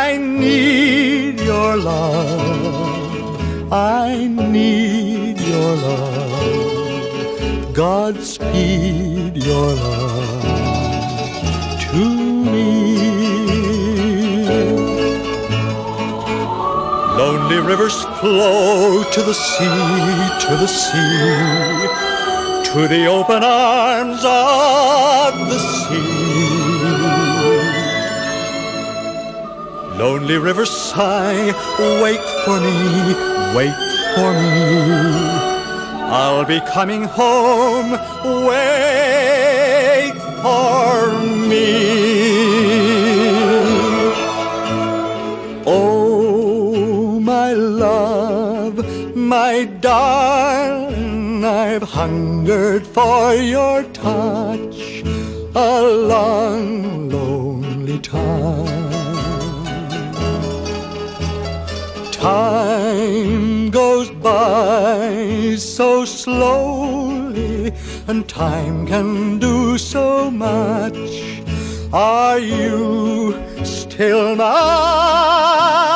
I 0.03 0.19
need 0.19 1.39
your 1.39 1.77
love. 1.77 3.73
I 3.73 4.27
need 4.27 5.39
your 5.41 5.77
love. 5.87 7.73
Godspeed 7.73 9.37
your 9.37 9.75
love 9.75 10.04
Lonely 17.27 17.59
rivers 17.59 18.03
flow 18.21 19.03
to 19.03 19.23
the 19.23 19.33
sea, 19.33 19.65
to 20.45 20.57
the 20.63 20.67
sea, 20.67 21.89
to 22.71 22.87
the 22.87 23.07
open 23.07 23.43
arms 23.43 24.23
of 24.27 25.33
the 25.49 25.59
sea. 25.59 26.05
Lonely 29.99 30.37
rivers 30.37 30.71
sigh, 30.71 31.47
wait 32.03 32.25
for 32.45 32.61
me, 32.61 33.15
wait 33.57 33.79
for 34.15 34.31
me. 34.41 34.53
I'll 36.21 36.45
be 36.45 36.61
coming 36.75 37.05
home, 37.05 37.93
wait 38.47 40.15
for 40.43 41.19
me. 41.49 42.04
My 49.55 49.65
darling, 49.67 51.45
I've 51.45 51.85
hungered 51.85 52.85
for 52.85 53.35
your 53.35 53.85
touch 54.07 55.05
a 55.55 55.83
long, 56.13 57.09
lonely 57.09 58.01
time. 58.01 58.91
Time 62.11 63.71
goes 63.71 64.11
by 64.11 65.55
so 65.57 66.05
slowly, 66.05 67.73
and 68.09 68.29
time 68.29 68.89
can 68.89 69.39
do 69.39 69.79
so 69.79 70.33
much. 70.33 71.11
Are 71.93 72.41
you 72.41 73.39
still 73.63 74.35
mine? 74.35 75.95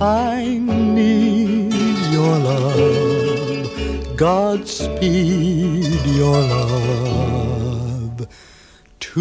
I 0.00 0.58
need 0.58 1.72
your 2.12 2.38
love. 2.38 4.16
Godspeed 4.16 5.86
your 6.04 6.38
love 6.42 7.48
to 9.00 9.20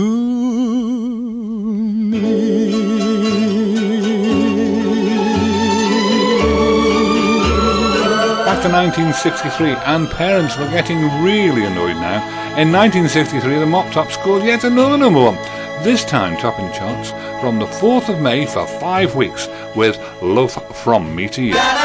me. 1.79 2.35
Back 8.43 8.61
to 8.63 8.69
1963, 8.69 9.71
and 9.85 10.09
parents 10.09 10.57
were 10.57 10.69
getting 10.71 10.99
really 11.23 11.63
annoyed 11.63 11.95
now. 11.95 12.21
In 12.57 12.71
1963, 12.73 13.59
the 13.59 13.65
Mop 13.65 13.91
Top 13.93 14.11
scored 14.11 14.43
yet 14.43 14.65
another 14.65 14.97
number 14.97 15.21
one, 15.21 15.37
this 15.85 16.03
time 16.03 16.35
topping 16.37 16.71
charts 16.71 17.11
from 17.39 17.59
the 17.59 17.67
4th 17.67 18.09
of 18.09 18.19
May 18.19 18.47
for 18.47 18.65
five 18.65 19.15
weeks 19.15 19.47
with 19.75 19.99
Love 20.19 20.51
From 20.75 21.15
Me 21.15 21.29
to 21.29 21.43
You. 21.43 21.84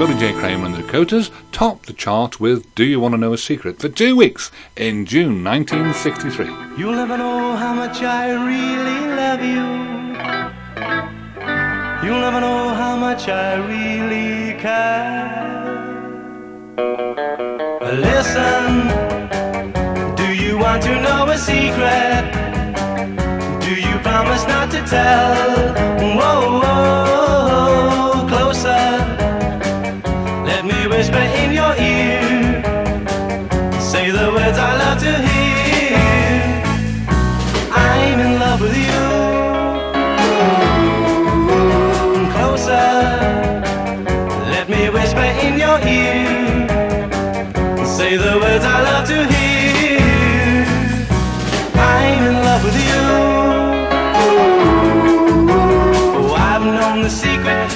Billy 0.00 0.16
J. 0.16 0.32
Kramer 0.32 0.64
and 0.64 0.74
the 0.74 0.80
Dakotas 0.80 1.30
topped 1.52 1.84
the 1.84 1.92
chart 1.92 2.40
with 2.40 2.74
Do 2.74 2.84
You 2.84 3.00
Want 3.00 3.12
to 3.12 3.18
Know 3.18 3.34
a 3.34 3.36
Secret 3.36 3.78
for 3.78 3.90
two 3.90 4.16
weeks 4.16 4.50
in 4.74 5.04
June 5.04 5.44
1963. 5.44 6.46
You'll 6.78 6.94
never 6.94 7.18
know 7.18 7.54
how 7.54 7.74
much 7.74 8.00
I 8.00 8.30
really 8.30 9.14
love 9.14 9.42
you. 9.42 9.60
You'll 12.02 12.20
never 12.22 12.40
know 12.40 12.72
how 12.72 12.96
much 12.96 13.28
I 13.28 13.56
really 13.56 14.58
care. 14.58 15.68
Listen, 17.92 18.88
do 20.16 20.32
you 20.32 20.56
want 20.56 20.82
to 20.84 20.98
know 21.02 21.28
a 21.28 21.36
secret? 21.36 22.24
Do 23.60 23.74
you 23.74 23.98
promise 23.98 24.46
not 24.46 24.70
to 24.70 24.80
tell? 24.86 25.74
Whoa, 26.16 26.60
whoa, 26.62 28.28
closer. 28.28 29.19
Secret 57.10 57.72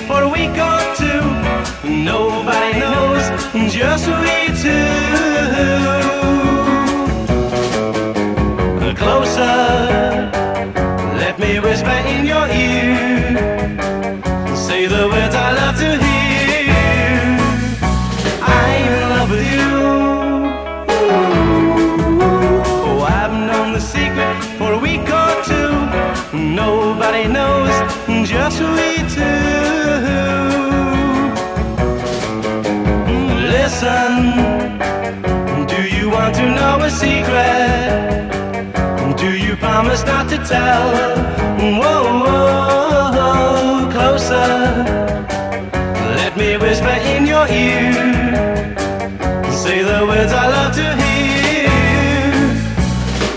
promise 39.95 40.07
not 40.07 40.29
to 40.29 40.39
tell? 40.49 41.17
Whoa, 41.81 42.21
whoa, 42.25 43.91
closer. 43.93 44.49
Let 46.17 46.37
me 46.37 46.57
whisper 46.57 46.89
in 46.89 47.27
your 47.27 47.47
ear. 47.49 47.93
Say 49.53 49.83
the 49.83 50.05
words 50.07 50.33
I 50.33 50.49
love 50.49 50.75
to 50.75 50.97
hear. 51.03 51.69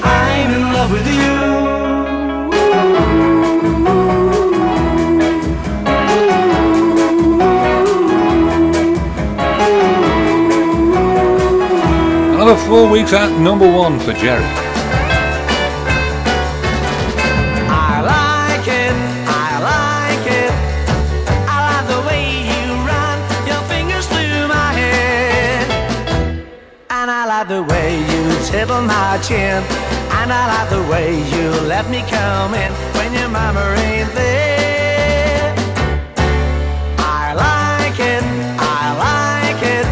I'm 0.03 0.51
in 0.53 0.73
love 0.73 0.91
with 0.91 1.07
you. 1.07 1.37
Another 12.35 12.57
four 12.67 12.89
weeks 12.89 13.13
at 13.13 13.31
number 13.39 13.69
one 13.71 13.99
for 13.99 14.13
Gerry. 14.13 14.66
You 28.57 28.65
tickle 28.65 28.81
my 28.81 29.19
chin. 29.21 29.63
And 30.19 30.31
I 30.31 30.43
like 30.53 30.69
the 30.69 30.83
way 30.91 31.15
you 31.33 31.49
let 31.67 31.89
me 31.89 32.01
come 32.09 32.53
in 32.53 32.71
when 32.97 33.13
your 33.13 33.29
mama 33.29 33.75
ain't 33.77 34.11
there. 34.13 35.55
I 36.97 37.33
like 37.33 37.99
it, 37.99 38.23
I 38.59 38.83
like 39.07 39.61
it. 39.75 39.85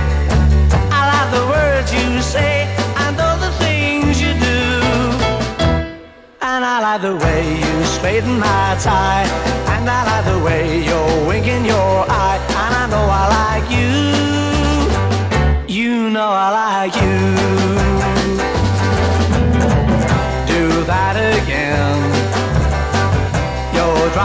I 0.91 1.01
like 1.13 1.29
the 1.37 1.45
words 1.53 1.93
you 1.93 2.21
say 2.21 2.67
and 3.03 3.19
all 3.19 3.37
the 3.37 3.51
things 3.63 4.21
you 4.21 4.33
do. 4.33 4.61
And 6.41 6.61
I 6.65 6.79
like 6.81 7.01
the 7.01 7.15
way 7.15 7.41
you 7.63 7.85
straighten 7.85 8.39
my 8.39 8.77
tie. 8.81 9.27
And 9.73 9.89
I 9.89 10.01
like 10.11 10.25
the 10.33 10.39
way 10.43 10.83
you're 10.83 11.27
winking 11.27 11.65
your 11.65 12.05
eye. 12.09 12.39
And 12.63 12.73
I 12.81 12.85
know 12.93 13.05
I 13.21 13.25
like 13.39 13.67
you. 13.77 13.93
You 15.67 16.09
know 16.09 16.29
I 16.29 16.49
like 16.63 16.95
you. 16.95 17.64
You're 24.15 24.23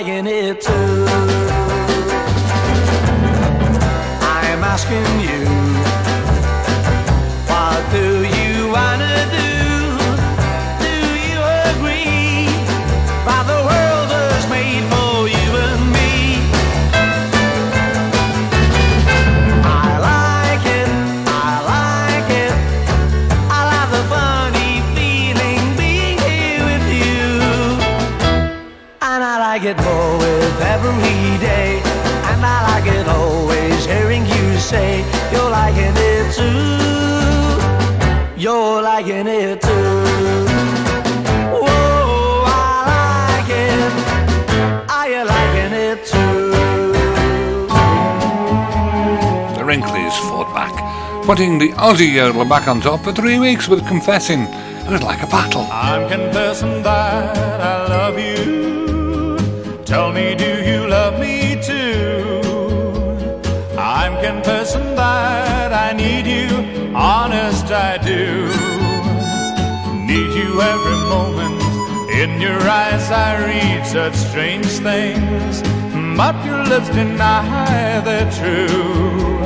It 0.00 0.60
too. 0.60 0.72
I'm 4.22 4.62
asking 4.62 5.18
you, 5.18 5.42
You're 39.18 39.26
it 39.26 39.60
too. 39.60 39.68
Whoa, 41.50 42.44
I 42.46 43.34
like 43.34 43.50
it. 43.50 43.92
Are 44.88 45.08
you 45.08 45.24
liking 45.24 45.72
it 45.72 46.06
too? 46.06 46.52
The 49.58 49.64
Wrinklies 49.64 50.16
fought 50.20 50.54
back, 50.54 51.24
putting 51.26 51.58
the 51.58 51.70
Aussie 51.70 52.12
yodeler 52.14 52.48
back 52.48 52.68
on 52.68 52.80
top 52.80 53.00
for 53.02 53.12
three 53.12 53.40
weeks 53.40 53.66
with 53.66 53.84
confessing 53.88 54.42
it 54.42 54.88
was 54.88 55.02
like 55.02 55.20
a 55.20 55.26
battle. 55.26 55.66
I'm 55.72 56.08
confessing 56.08 56.84
that 56.84 57.60
I 57.60 57.88
love 57.88 58.20
you. 58.20 59.36
Tell 59.84 60.12
me, 60.12 60.36
do 60.36 60.62
you 60.62 60.86
love 60.86 61.18
me 61.18 61.60
too? 61.60 62.40
I'm 63.76 64.14
confessing 64.22 64.94
that 64.94 65.72
I 65.72 65.92
need 65.92 66.24
you. 66.24 66.94
Honest, 66.94 67.66
I 67.72 67.98
do. 67.98 68.67
Every 70.60 70.98
moment. 71.08 71.62
In 72.10 72.40
your 72.40 72.58
eyes, 72.58 73.10
I 73.10 73.30
read 73.46 73.86
such 73.86 74.14
strange 74.14 74.66
things. 74.66 75.62
But 76.16 76.34
your 76.44 76.64
lips 76.64 76.88
deny 76.88 78.00
they're 78.00 78.30
true. 78.32 79.38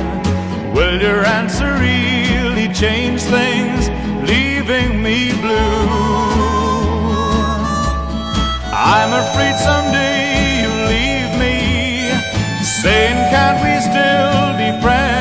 Will 0.73 0.99
your 0.99 1.23
answer 1.23 1.71
really 1.73 2.67
change 2.73 3.21
things, 3.21 3.89
leaving 4.27 5.03
me 5.03 5.31
blue? 5.39 6.33
I'm 8.73 9.13
afraid 9.23 9.55
someday 9.69 10.63
you'll 10.63 10.85
leave 10.95 11.31
me, 11.43 11.57
saying, 12.81 13.17
Can't 13.29 13.59
we 13.61 13.73
still 13.85 14.57
be 14.57 14.81
friends? 14.81 15.12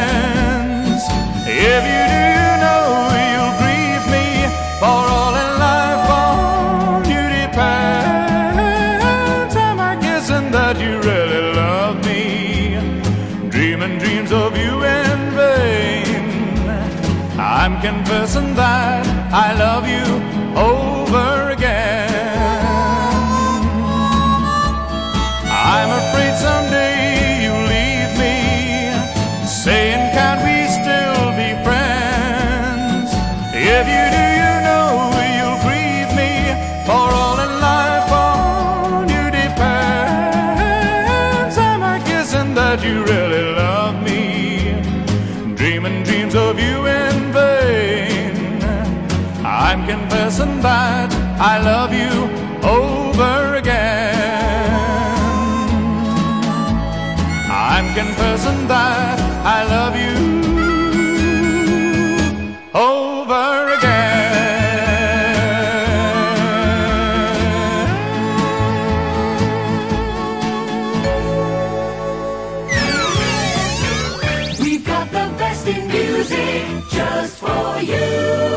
Confessing 18.12 18.54
that 18.56 19.06
I 19.32 19.54
love 19.54 19.88
you 19.88 20.31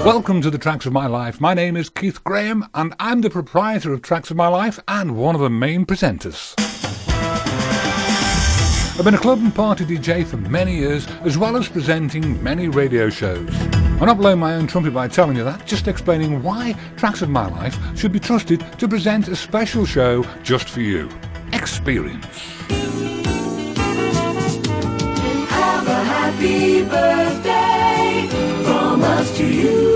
Welcome 0.06 0.40
to 0.44 0.52
the 0.52 0.60
Tracks 0.60 0.86
of 0.86 0.94
My 0.94 1.08
Life. 1.08 1.42
My 1.42 1.56
name 1.56 1.76
is 1.76 1.90
Keith 1.90 2.24
Graham, 2.24 2.70
and 2.76 2.94
I'm 3.00 3.22
the 3.22 3.30
proprietor 3.32 3.92
of 3.92 4.04
Tracks 4.04 4.30
of 4.30 4.38
My 4.38 4.48
Life 4.48 4.80
and 4.88 5.18
one 5.18 5.34
of 5.34 5.42
the 5.42 5.50
main 5.50 5.84
presenters. 5.84 6.54
I've 9.00 9.04
been 9.04 9.16
a 9.16 9.18
club 9.18 9.40
and 9.40 9.54
party 9.54 9.84
DJ 9.84 10.24
for 10.24 10.38
many 10.38 10.76
years, 10.76 11.08
as 11.24 11.40
well 11.40 11.58
as 11.58 11.68
presenting 11.68 12.42
many 12.44 12.70
radio 12.70 13.10
shows. 13.10 13.50
I'm 14.00 14.06
not 14.06 14.20
blowing 14.20 14.38
my 14.38 14.54
own 14.54 14.68
trumpet 14.68 14.94
by 14.94 15.08
telling 15.08 15.38
you 15.38 15.44
that, 15.44 15.66
just 15.66 15.88
explaining 15.88 16.44
why 16.44 16.76
Tracks 16.98 17.24
of 17.24 17.30
My 17.30 17.48
Life 17.48 17.76
should 17.98 18.12
be 18.12 18.20
trusted 18.20 18.64
to 18.78 18.88
present 18.88 19.28
a 19.28 19.36
special 19.36 19.88
show 19.88 20.24
just 20.44 20.70
for 20.70 20.82
you. 20.82 21.10
Experience. 21.52 22.42
Have 25.50 25.88
a 25.88 26.04
happy 26.04 26.84
birthday 26.84 28.28
from 28.64 29.02
us 29.02 29.36
to 29.38 29.46
you. 29.48 29.95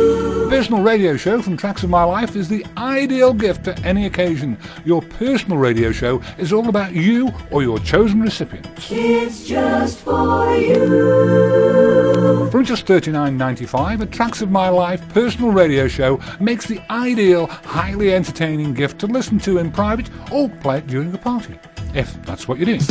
Personal 0.49 0.81
radio 0.81 1.15
show 1.15 1.43
from 1.43 1.55
Tracks 1.57 1.83
of 1.83 1.91
My 1.91 2.03
Life 2.03 2.35
is 2.35 2.49
the 2.49 2.65
ideal 2.75 3.35
gift 3.35 3.65
for 3.65 3.75
any 3.83 4.07
occasion. 4.07 4.57
Your 4.83 5.03
personal 5.03 5.59
radio 5.59 5.91
show 5.91 6.23
is 6.39 6.51
all 6.51 6.69
about 6.69 6.91
you 6.93 7.31
or 7.51 7.61
your 7.61 7.77
chosen 7.77 8.19
recipients. 8.19 8.87
It's 8.89 9.45
just 9.45 9.99
for 9.99 10.55
you. 10.55 12.49
From 12.49 12.65
just 12.65 12.87
$39.95, 12.87 14.01
a 14.01 14.05
Tracks 14.07 14.41
of 14.41 14.49
My 14.49 14.69
Life 14.69 15.07
personal 15.09 15.51
radio 15.51 15.87
show 15.87 16.19
makes 16.39 16.65
the 16.65 16.81
ideal, 16.89 17.45
highly 17.45 18.15
entertaining 18.15 18.73
gift 18.73 18.97
to 19.01 19.07
listen 19.07 19.37
to 19.41 19.59
in 19.59 19.71
private 19.71 20.09
or 20.31 20.49
play 20.49 20.79
it 20.79 20.87
during 20.87 21.13
a 21.13 21.17
party, 21.19 21.59
if 21.93 22.19
that's 22.23 22.47
what 22.47 22.57
you're 22.57 22.65
doing. 22.65 22.81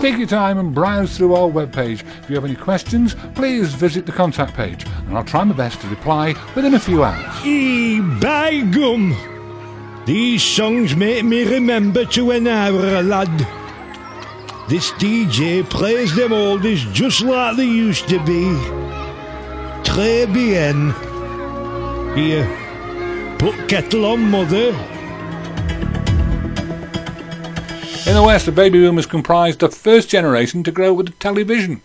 Take 0.00 0.16
your 0.16 0.28
time 0.28 0.58
and 0.58 0.72
browse 0.72 1.16
through 1.16 1.34
our 1.34 1.50
webpage. 1.50 2.04
If 2.22 2.30
you 2.30 2.36
have 2.36 2.44
any 2.44 2.54
questions, 2.54 3.16
please 3.34 3.74
visit 3.74 4.06
the 4.06 4.12
contact 4.12 4.54
page, 4.54 4.86
and 5.06 5.18
I'll 5.18 5.24
try 5.24 5.42
my 5.42 5.54
best 5.54 5.80
to 5.80 5.88
reply 5.88 6.34
within 6.54 6.74
a 6.74 6.78
few 6.78 7.02
hours. 7.02 7.44
E 7.44 8.00
by 8.00 8.60
gum. 8.60 9.16
These 10.06 10.44
songs 10.44 10.94
make 10.94 11.24
me 11.24 11.42
remember 11.42 12.04
to 12.04 12.26
when 12.26 12.46
I 12.46 12.70
were 12.70 12.94
a 12.94 13.02
lad. 13.02 13.28
This 14.68 14.92
DJ 14.92 15.68
plays 15.68 16.14
them 16.14 16.30
oldies 16.30 16.90
just 16.92 17.22
like 17.22 17.56
they 17.56 17.64
used 17.64 18.08
to 18.08 18.18
be. 18.24 18.44
Très 19.82 20.32
bien. 20.32 20.94
Here, 22.14 23.36
put 23.38 23.68
kettle 23.68 24.06
on, 24.06 24.30
mother. 24.30 24.72
In 28.08 28.14
the 28.14 28.22
West, 28.22 28.46
the 28.46 28.52
baby 28.52 28.78
boomers 28.78 29.04
comprised 29.04 29.58
the 29.58 29.68
first 29.68 30.08
generation 30.08 30.62
to 30.62 30.72
grow 30.72 30.92
up 30.92 30.96
with 30.96 31.18
television. 31.18 31.82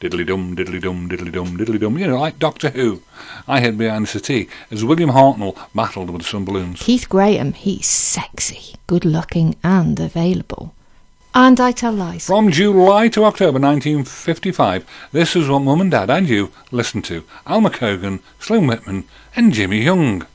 Diddly 0.00 0.26
dum, 0.26 0.56
diddly 0.56 0.80
dum, 0.82 1.08
diddly 1.08 1.30
dum, 1.30 1.56
diddly 1.56 1.78
dum, 1.78 1.96
you 1.96 2.08
know, 2.08 2.18
like 2.18 2.40
Doctor 2.40 2.70
Who. 2.70 3.02
I 3.46 3.60
hid 3.60 3.78
behind 3.78 4.06
the 4.06 4.08
settee 4.08 4.48
as 4.72 4.84
William 4.84 5.10
Hartnell 5.10 5.56
battled 5.72 6.10
with 6.10 6.26
some 6.26 6.44
balloons. 6.44 6.82
Keith 6.82 7.08
Graham, 7.08 7.52
he's 7.52 7.86
sexy, 7.86 8.74
good 8.88 9.04
looking, 9.04 9.54
and 9.62 10.00
available. 10.00 10.74
And 11.36 11.60
I 11.60 11.70
tell 11.70 11.92
lies. 11.92 12.26
From 12.26 12.50
July 12.50 13.06
to 13.10 13.22
October 13.22 13.60
1955, 13.60 14.84
this 15.12 15.36
is 15.36 15.48
what 15.48 15.60
Mum 15.60 15.82
and 15.82 15.92
Dad 15.92 16.10
and 16.10 16.28
you 16.28 16.50
listened 16.72 17.04
to 17.04 17.22
Alma 17.46 17.70
Cogan, 17.70 18.18
Slim 18.40 18.66
Whitman, 18.66 19.04
and 19.36 19.52
Jimmy 19.52 19.82
Young. 19.82 20.26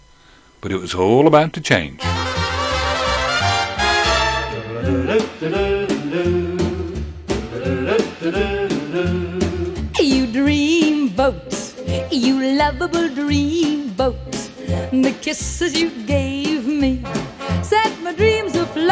But 0.62 0.72
it 0.72 0.78
was 0.78 0.96
all 0.96 1.28
about 1.28 1.52
to 1.52 1.60
change. 1.60 2.00
You 10.00 10.28
dream 10.32 11.08
boats, 11.10 11.74
you 12.12 12.58
lovable 12.58 13.10
dream 13.10 13.90
boats. 13.94 14.50
The 14.92 15.16
kisses 15.22 15.80
you 15.82 15.90
gave 16.06 16.68
me 16.68 17.04
set 17.64 18.00
my 18.04 18.14
dreams 18.14 18.56
afloat. 18.56 18.92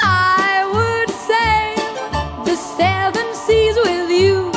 I 0.00 0.66
would 0.74 1.10
sail 1.28 2.44
the 2.44 2.56
seven 2.56 3.26
seas 3.34 3.76
with 3.76 4.10
you, 4.10 4.50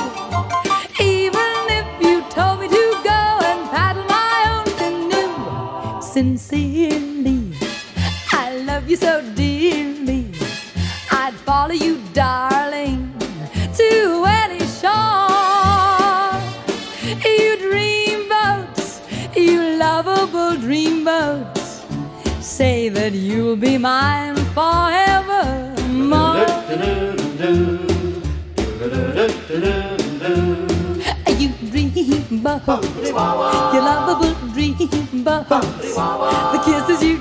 even 0.99 1.51
if 1.79 1.87
you 2.01 2.21
told 2.31 2.61
me 2.61 2.67
to 2.69 2.85
go 3.03 3.21
and 3.49 3.69
paddle 3.69 4.05
my 4.05 4.37
own 4.55 4.67
canoe. 4.81 6.01
You 6.01 6.37
so 8.97 9.21
dearly. 9.35 10.25
I'd 11.11 11.35
follow 11.45 11.73
you, 11.73 12.01
darling, 12.13 13.13
to 13.75 14.25
any 14.25 14.65
shore. 14.79 16.33
You 17.23 17.57
dream 17.69 18.27
boats, 18.29 19.01
you 19.35 19.77
lovable 19.77 20.55
dream 20.57 21.03
boats, 21.05 21.85
say 22.41 22.89
that 22.89 23.13
you'll 23.13 23.55
be 23.55 23.77
mine 23.77 24.35
forevermore. 24.57 26.45
You 31.37 31.49
dream 31.69 32.41
boats, 32.41 32.87
you 33.05 33.13
lovable 33.13 34.33
dream 34.53 34.75
boats, 35.23 35.49
the 35.49 36.59
kisses 36.65 37.03
you 37.03 37.16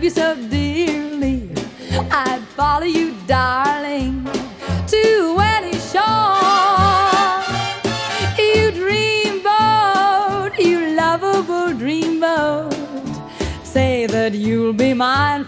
love 0.00 0.04
you 0.04 0.10
so 0.10 0.34
dearly. 0.48 1.50
I'd 2.10 2.40
follow 2.56 2.86
you, 2.86 3.14
darling, 3.26 4.24
to 4.86 5.36
any 5.38 5.76
shore. 5.92 7.44
You 8.38 8.70
dream 8.70 9.42
boat, 9.42 10.52
you 10.58 10.96
lovable 10.96 11.74
dream 11.74 12.18
boat, 12.18 12.72
say 13.62 14.06
that 14.06 14.32
you'll 14.32 14.72
be 14.72 14.94
mine 14.94 15.44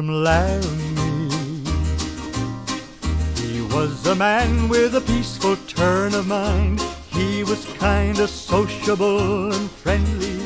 from 0.00 0.24
Laramie. 0.24 1.28
He 3.36 3.60
was 3.60 4.06
a 4.06 4.14
man 4.14 4.70
with 4.70 4.94
a 4.94 5.02
peaceful 5.02 5.56
turn 5.66 6.14
of 6.14 6.26
mind. 6.26 6.80
He 7.10 7.44
was 7.44 7.66
kinda 7.78 8.26
sociable 8.26 9.52
and 9.52 9.70
friendly. 9.70 10.40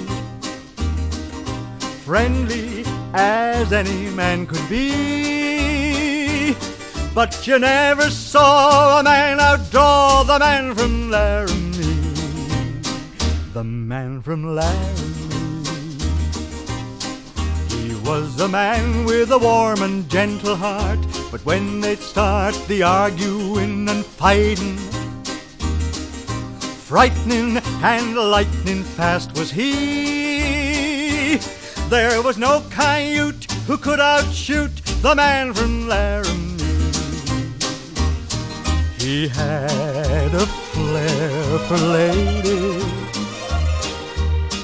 Friendly 2.04 2.84
as 3.14 3.72
any 3.72 4.10
man 4.10 4.44
could 4.48 4.68
be. 4.68 6.56
But 7.14 7.46
you 7.46 7.60
never 7.60 8.10
saw 8.10 8.98
a 8.98 9.04
man 9.04 9.38
outdraw 9.38 10.26
the 10.26 10.38
man 10.40 10.74
from 10.74 11.12
Laramie. 11.12 12.12
The 13.52 13.62
man 13.62 14.20
from 14.20 14.56
Laramie. 14.56 15.23
Was 18.04 18.38
a 18.38 18.48
man 18.48 19.06
with 19.06 19.32
a 19.32 19.38
warm 19.38 19.80
and 19.82 20.08
gentle 20.10 20.56
heart, 20.56 20.98
but 21.30 21.44
when 21.46 21.80
they'd 21.80 21.98
start 21.98 22.54
the 22.68 22.82
arguing 22.82 23.88
and 23.88 24.04
fighting, 24.04 24.76
frightening 26.84 27.56
and 27.82 28.14
lightning 28.14 28.82
fast 28.82 29.32
was 29.38 29.50
he. 29.50 31.38
There 31.88 32.20
was 32.20 32.36
no 32.36 32.62
coyote 32.70 33.46
who 33.66 33.78
could 33.78 34.00
outshoot 34.00 34.74
the 35.00 35.14
man 35.14 35.54
from 35.54 35.88
Laramie. 35.88 36.58
He 38.98 39.28
had 39.28 40.34
a 40.34 40.46
flair 40.46 41.58
for 41.60 41.78
ladies. 41.78 42.84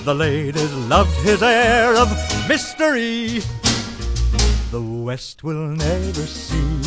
The 0.05 0.14
ladies 0.14 0.72
loved 0.74 1.16
his 1.24 1.43
air 1.43 1.97
of 1.97 2.09
mystery. 2.51 3.41
The 4.73 4.83
West 4.83 5.45
will 5.45 5.69
never 5.69 6.27
see 6.27 6.83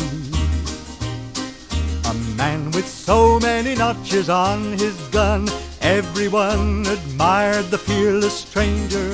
a 2.04 2.14
man 2.36 2.70
with 2.72 2.86
so 2.86 3.40
many 3.40 3.74
notches 3.74 4.28
on 4.28 4.72
his 4.72 4.94
gun. 5.08 5.48
Everyone 5.80 6.84
admired 6.86 7.70
the 7.70 7.78
fearless 7.78 8.40
stranger. 8.40 9.10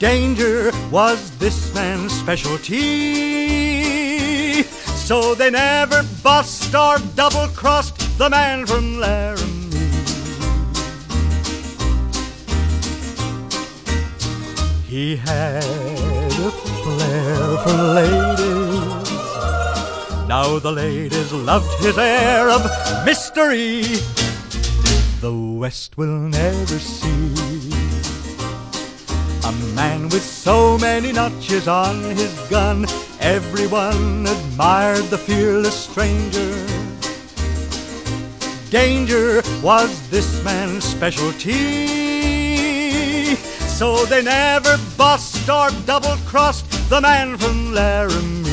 Danger 0.00 0.72
was 0.90 1.30
this 1.38 1.72
man's 1.72 2.12
specialty. 2.12 2.82
So 5.08 5.36
they 5.36 5.50
never 5.50 6.02
bust 6.24 6.74
or 6.74 6.98
double 7.14 7.46
crossed 7.54 8.18
the 8.18 8.28
man 8.30 8.66
from 8.66 8.98
Laramie. 8.98 9.53
He 14.94 15.16
had 15.16 15.64
a 15.64 16.50
flair 16.52 17.58
for 17.64 17.82
ladies. 17.98 19.10
Now 20.28 20.60
the 20.60 20.70
ladies 20.70 21.32
loved 21.32 21.82
his 21.82 21.98
air 21.98 22.48
of 22.48 22.62
mystery. 23.04 23.82
The 25.20 25.34
West 25.34 25.98
will 25.98 26.16
never 26.16 26.78
see 26.78 27.72
a 29.44 29.52
man 29.74 30.04
with 30.10 30.22
so 30.22 30.78
many 30.78 31.10
notches 31.10 31.66
on 31.66 32.00
his 32.14 32.32
gun. 32.48 32.86
Everyone 33.18 34.28
admired 34.28 35.06
the 35.10 35.18
fearless 35.18 35.74
stranger. 35.90 36.54
Danger 38.70 39.42
was 39.60 40.08
this 40.10 40.44
man's 40.44 40.84
specialty. 40.84 42.13
So 43.74 44.06
they 44.06 44.22
never 44.22 44.78
bust 44.96 45.48
or 45.48 45.68
double 45.84 46.16
crossed 46.26 46.70
the 46.88 47.00
man 47.00 47.36
from 47.36 47.74
Laramie. 47.74 48.44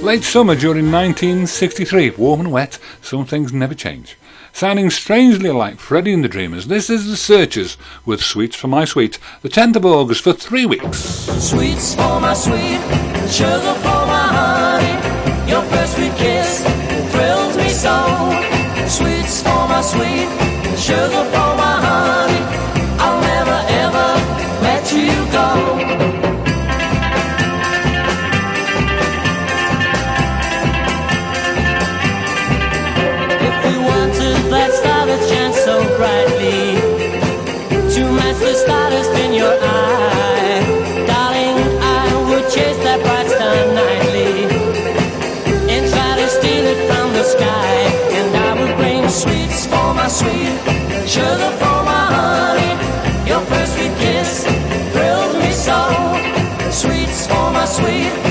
Late 0.00 0.24
summer 0.24 0.54
during 0.54 0.90
1963, 0.90 2.12
warm 2.12 2.40
and 2.40 2.50
wet, 2.50 2.78
some 3.02 3.26
things 3.26 3.52
never 3.52 3.74
change. 3.74 4.16
Sounding 4.54 4.88
strangely 4.88 5.50
like 5.50 5.78
Freddie 5.78 6.14
and 6.14 6.24
the 6.24 6.28
Dreamers, 6.28 6.68
this 6.68 6.88
is 6.88 7.06
The 7.10 7.18
Searchers 7.18 7.76
with 8.06 8.22
Sweets 8.22 8.56
for 8.56 8.68
My 8.68 8.86
Sweet, 8.86 9.18
the 9.42 9.50
10th 9.50 9.76
of 9.76 9.84
August 9.84 10.22
for 10.24 10.32
three 10.32 10.64
weeks. 10.64 10.98
Sweets 10.98 11.94
for 11.94 12.18
my 12.18 12.32
sweet, 12.32 12.80
sugar 13.30 13.74
for 13.74 14.06
my 14.06 14.28
honey. 14.32 15.50
Your 15.50 15.60
first 15.64 15.96
sweet 15.96 16.14
kiss 16.16 16.73
Sweets 17.84 19.42
for 19.42 19.68
my 19.68 19.82
sweet, 19.82 20.28
sugar 20.78 21.24
for 21.32 21.56
my 21.56 21.73
sky, 47.24 47.74
and 48.18 48.36
I 48.36 48.52
will 48.58 48.76
bring 48.76 49.08
sweets 49.08 49.66
for 49.66 49.94
my 49.94 50.08
sweet, 50.08 50.58
sugar 51.08 51.52
for 51.60 51.78
my 51.90 52.04
honey. 52.16 52.72
Your 53.28 53.40
first 53.40 53.74
sweet 53.74 53.94
kiss 53.98 54.44
thrilled 54.92 55.36
me 55.42 55.52
so. 55.52 55.80
Sweets 56.70 57.26
for 57.26 57.50
my 57.50 57.64
sweet. 57.64 58.23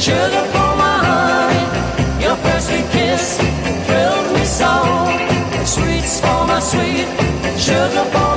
Sugar 0.00 0.44
for 0.52 0.72
my 0.82 0.96
honey. 1.04 2.24
Your 2.24 2.36
first 2.36 2.68
sweet 2.68 2.88
kiss 2.90 3.36
thrilled 3.86 4.32
me 4.34 4.44
so. 4.44 4.72
Sweets 5.66 6.20
for 6.20 6.46
my 6.46 6.60
sweet, 6.60 7.06
sugar 7.58 8.04
for 8.12 8.29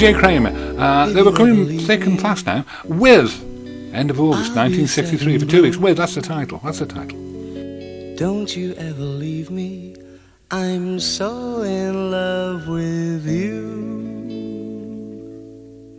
J. 0.00 0.14
Kramer. 0.14 0.48
Uh, 0.80 1.10
they 1.10 1.22
were 1.22 1.30
coming 1.30 1.78
thick 1.80 2.06
and 2.06 2.18
fast 2.18 2.46
now 2.46 2.64
with 2.86 3.38
end 3.92 4.08
of 4.08 4.18
August 4.18 4.56
1963 4.56 5.38
for 5.38 5.44
two 5.44 5.60
weeks. 5.60 5.76
With 5.76 5.98
that's 5.98 6.14
the 6.14 6.22
title. 6.22 6.58
That's 6.64 6.78
the 6.78 6.86
title. 6.86 7.18
Don't 8.16 8.56
you 8.56 8.72
ever 8.76 9.02
leave 9.02 9.50
me. 9.50 9.94
I'm 10.50 11.00
so 11.00 11.60
in 11.60 12.10
love 12.10 12.66
with 12.66 13.26
you. 13.26 13.60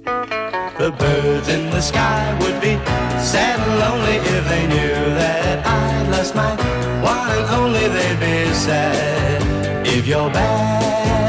The 0.03 0.91
birds 0.97 1.47
in 1.49 1.69
the 1.69 1.81
sky 1.81 2.35
would 2.41 2.59
be 2.59 2.73
sad 3.21 3.59
and 3.59 3.79
lonely 3.79 4.15
if 4.15 4.49
they 4.49 4.65
knew 4.65 5.13
that 5.13 5.63
I 5.63 6.09
lost 6.09 6.33
my 6.33 6.55
one 7.03 7.29
and 7.37 7.51
only. 7.51 7.87
They'd 7.87 8.19
be 8.19 8.51
sad 8.51 9.85
if 9.85 10.07
you're 10.07 10.31
back 10.31 11.20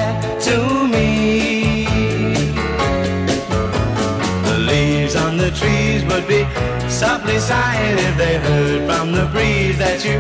the 5.43 5.51
trees 5.51 6.05
would 6.05 6.29
be 6.29 6.47
softly 6.89 7.37
sighing 7.41 7.99
if 7.99 8.17
they 8.17 8.39
heard 8.39 8.81
from 8.89 9.11
the 9.11 9.27
breeze 9.35 9.77
that 9.77 10.05
you 10.05 10.19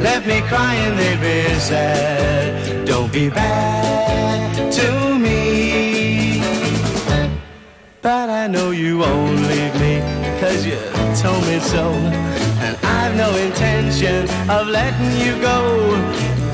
left 0.00 0.28
me 0.28 0.40
crying. 0.42 0.94
They'd 0.96 1.20
be 1.20 1.58
sad. 1.58 2.86
Don't 2.86 3.12
be 3.12 3.28
bad 3.30 4.72
to 4.78 5.18
me. 5.18 6.40
But 8.00 8.30
I 8.30 8.46
know 8.46 8.70
you 8.70 8.98
won't 8.98 9.40
leave 9.50 9.74
me, 9.84 9.94
cause 10.40 10.64
you 10.64 10.78
told 11.20 11.42
me 11.50 11.58
so. 11.58 11.84
And 12.64 12.76
I've 12.98 13.16
no 13.16 13.30
intention 13.48 14.22
of 14.48 14.68
letting 14.68 15.14
you 15.24 15.32
go. 15.50 15.58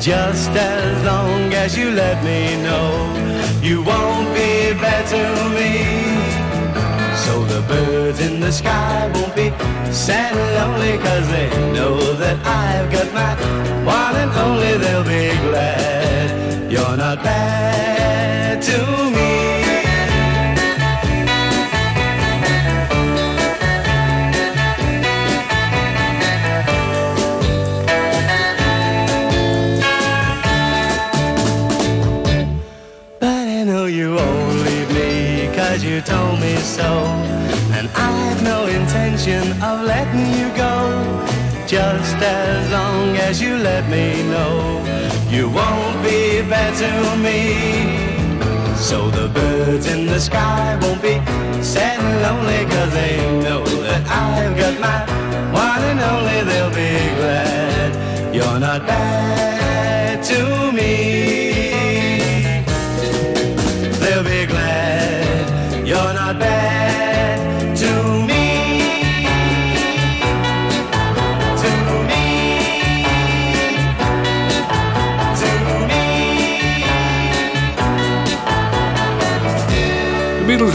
Just 0.01 0.53
as 0.53 1.05
long 1.05 1.53
as 1.53 1.77
you 1.77 1.91
let 1.91 2.25
me 2.25 2.41
know 2.63 2.89
you 3.61 3.83
won't 3.83 4.29
be 4.33 4.73
bad 4.81 5.05
to 5.13 5.23
me. 5.57 6.26
So 7.27 7.45
the 7.45 7.61
birds 7.67 8.21
in 8.21 8.39
the 8.39 8.53
sky 8.53 9.11
won't 9.13 9.35
be 9.35 9.51
sad 9.93 10.33
and 10.37 10.51
lonely, 10.59 10.97
cause 10.99 11.27
they 11.35 11.49
know 11.75 11.99
that 12.23 12.39
I've 12.47 12.89
got 12.93 13.09
my 13.13 13.35
one 13.85 14.15
and 14.23 14.31
only. 14.45 14.79
They'll 14.79 15.03
be 15.03 15.35
glad 15.49 16.71
you're 16.71 16.97
not 16.97 17.25
bad 17.25 18.63
to 18.63 18.79
me. 19.11 19.56
Intention 39.27 39.63
of 39.63 39.85
letting 39.85 40.33
you 40.39 40.49
go. 40.57 41.27
Just 41.67 42.17
as 42.17 42.71
long 42.71 43.17
as 43.17 43.41
you 43.41 43.57
let 43.57 43.89
me 43.91 44.23
know 44.31 44.83
you 45.29 45.49
won't 45.51 46.03
be 46.03 46.43
bad 46.49 46.73
to 46.83 47.17
me. 47.21 48.77
So 48.77 49.11
the 49.11 49.29
birds 49.29 49.87
in 49.89 50.07
the 50.07 50.21
sky 50.21 50.79
won't 50.81 51.03
be 51.03 51.15
sad 51.63 51.99
and 51.99 52.23
lonely, 52.23 52.65
cause 52.71 52.93
they 52.93 53.17
know 53.43 53.65
that 53.65 54.03
I've 54.07 54.57
got 54.57 54.79
my 54.81 54.99
one 55.53 55.83
and 55.91 56.01
only. 56.01 56.39
They'll 56.49 56.71
be 56.71 56.95
glad 57.19 58.35
you're 58.35 58.61
not 58.61 58.87
bad 58.87 59.66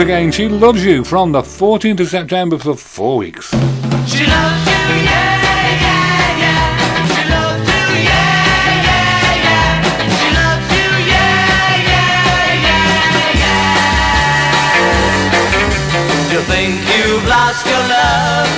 again. 0.01 0.31
She 0.31 0.49
loves 0.49 0.83
you 0.83 1.03
from 1.03 1.31
the 1.31 1.41
14th 1.41 1.99
of 1.99 2.07
September 2.07 2.57
for 2.57 2.75
four 2.75 3.17
weeks. 3.17 3.51
She 3.51 4.25
loves 4.25 4.65
you, 4.65 4.81
yeah, 5.05 5.37
yeah, 5.85 6.41
yeah. 6.41 7.05
She 7.13 7.21
loves 7.29 7.61
you, 7.69 7.85
yeah, 8.09 8.89
yeah, 8.89 9.45
yeah. 9.45 9.69
She 10.17 10.27
loves 10.33 10.67
you, 10.73 10.89
yeah, 11.05 11.85
yeah, 11.91 12.65
yeah, 12.65 13.41
yeah. 13.41 13.73
You 16.33 16.41
think 16.49 16.81
you've 16.89 17.25
lost 17.29 17.61
your 17.69 17.85
love? 17.85 18.49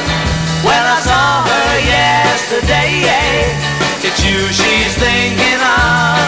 Well, 0.63 0.85
I 0.95 0.99
saw 1.03 1.43
her 1.43 1.71
yesterday. 1.83 3.03
It's 3.99 4.23
you 4.23 4.39
she's 4.47 4.95
thinking 4.95 5.59
of, 5.59 6.23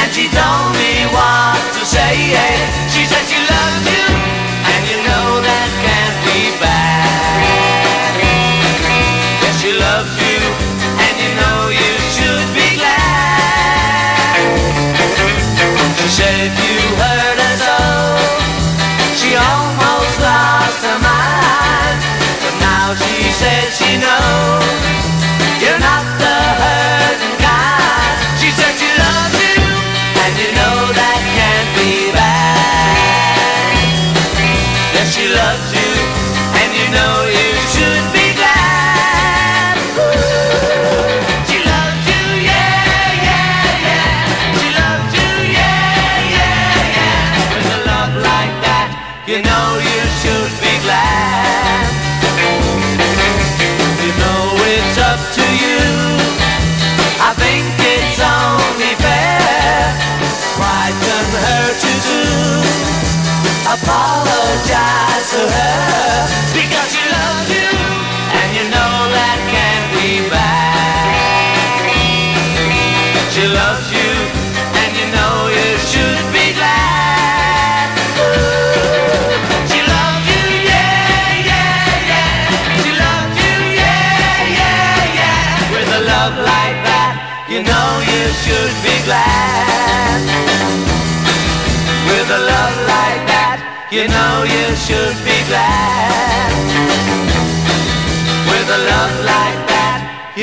and 0.00 0.08
she 0.16 0.24
told 0.32 0.72
me 0.80 1.04
what 1.12 1.60
to 1.76 1.84
say. 1.84 2.49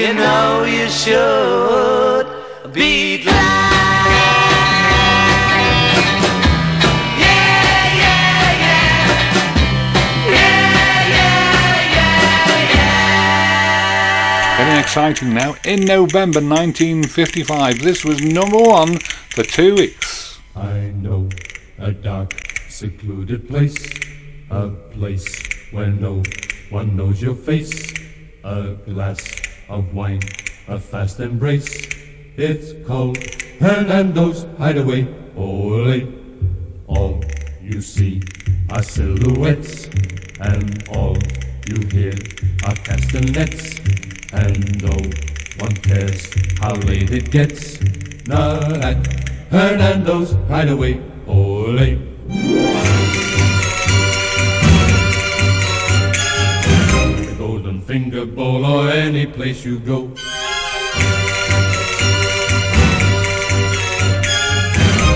You 0.08 0.14
know 0.14 0.64
you 0.64 0.88
should 0.88 2.28
be 2.72 3.22
glad. 3.24 3.36
Yeah, 7.20 7.36
yeah, 8.02 8.24
yeah. 8.64 8.86
Yeah, 10.32 10.64
yeah, 11.12 11.36
yeah, 11.96 12.16
yeah. 12.74 14.58
Getting 14.58 14.80
exciting 14.80 15.34
now. 15.34 15.56
In 15.66 15.84
November 15.84 16.40
1955, 16.40 17.80
this 17.80 18.06
was 18.06 18.22
number 18.22 18.60
one 18.60 19.00
for 19.32 19.44
two 19.44 19.76
weeks. 19.76 20.40
I 20.56 20.94
know 21.04 21.28
a 21.80 21.92
dark, 21.92 22.34
secluded 22.70 23.50
place, 23.50 23.76
a 24.52 24.70
place 24.70 25.28
where 25.72 25.92
no 25.92 26.24
one 26.70 26.96
knows 26.96 27.22
your 27.22 27.36
face. 27.36 27.94
A 28.46 28.76
glass 28.86 29.20
of 29.70 29.94
wine, 29.94 30.22
a 30.68 30.80
fast 30.80 31.20
embrace. 31.20 31.70
It's 32.36 32.74
called 32.88 33.18
Hernando's 33.60 34.46
Hideaway. 34.58 35.08
Ole, 35.36 36.08
all 36.88 37.24
you 37.62 37.82
see 37.82 38.22
are 38.70 38.84
silhouettes, 38.84 39.86
and 40.40 40.88
all 40.90 41.18
you 41.68 41.86
hear 41.88 42.14
are 42.66 42.76
castanets. 42.76 43.80
And 44.34 44.82
no 44.82 44.96
one 45.60 45.76
cares 45.78 46.28
how 46.60 46.74
late 46.76 47.12
it 47.12 47.32
gets. 47.32 47.80
Not 48.28 48.84
at 48.84 49.06
Hernando's 49.50 50.34
Hideaway. 50.48 51.02
Ole. 51.28 53.07
Finger 57.82 58.26
Bowl 58.26 58.66
or 58.66 58.90
any 58.90 59.26
place 59.26 59.66
you 59.66 59.80
go. 59.80 60.12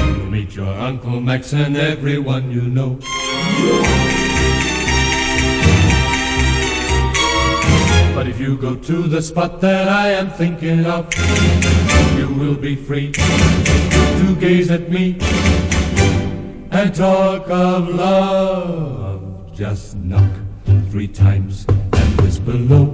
You'll 0.08 0.32
meet 0.32 0.56
your 0.56 0.74
Uncle 0.74 1.22
Max 1.22 1.54
and 1.54 1.78
everyone 1.78 2.52
you 2.52 2.62
know. 2.62 3.00
But 8.16 8.28
if 8.28 8.40
you 8.40 8.58
go 8.58 8.76
to 8.76 9.08
the 9.08 9.22
spot 9.22 9.62
that 9.62 9.88
I 9.88 10.10
am 10.10 10.30
thinking 10.30 10.86
of, 10.86 11.14
you 12.18 12.28
will 12.34 12.56
be 12.56 12.76
free 12.76 13.12
to 13.12 14.36
gaze 14.40 14.70
at 14.70 14.90
me 14.90 15.18
and 16.72 16.94
talk 16.94 17.50
of 17.50 17.90
love. 17.90 19.54
Just 19.54 19.96
knock 19.96 20.32
three 20.90 21.08
times 21.08 21.66
and 22.12 22.22
whisper 22.22 22.54
low 22.54 22.86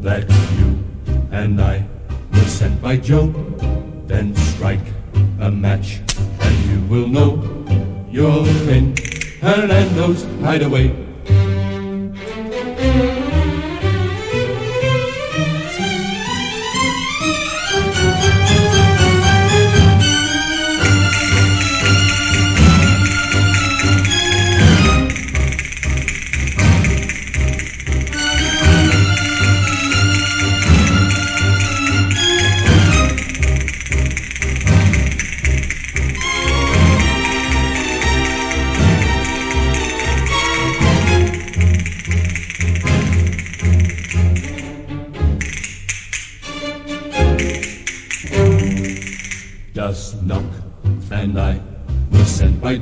that 0.00 0.28
you 0.58 0.78
and 1.30 1.60
I 1.60 1.86
were 2.32 2.40
sent 2.40 2.80
by 2.82 2.96
Joe. 2.96 3.26
Then 4.06 4.34
strike 4.36 4.86
a 5.40 5.50
match 5.50 6.00
and 6.40 6.56
you 6.70 6.80
will 6.88 7.08
know 7.08 7.42
you're 8.10 8.46
in 8.68 8.94
Hernando's 9.40 10.24
hideaway. 10.42 10.94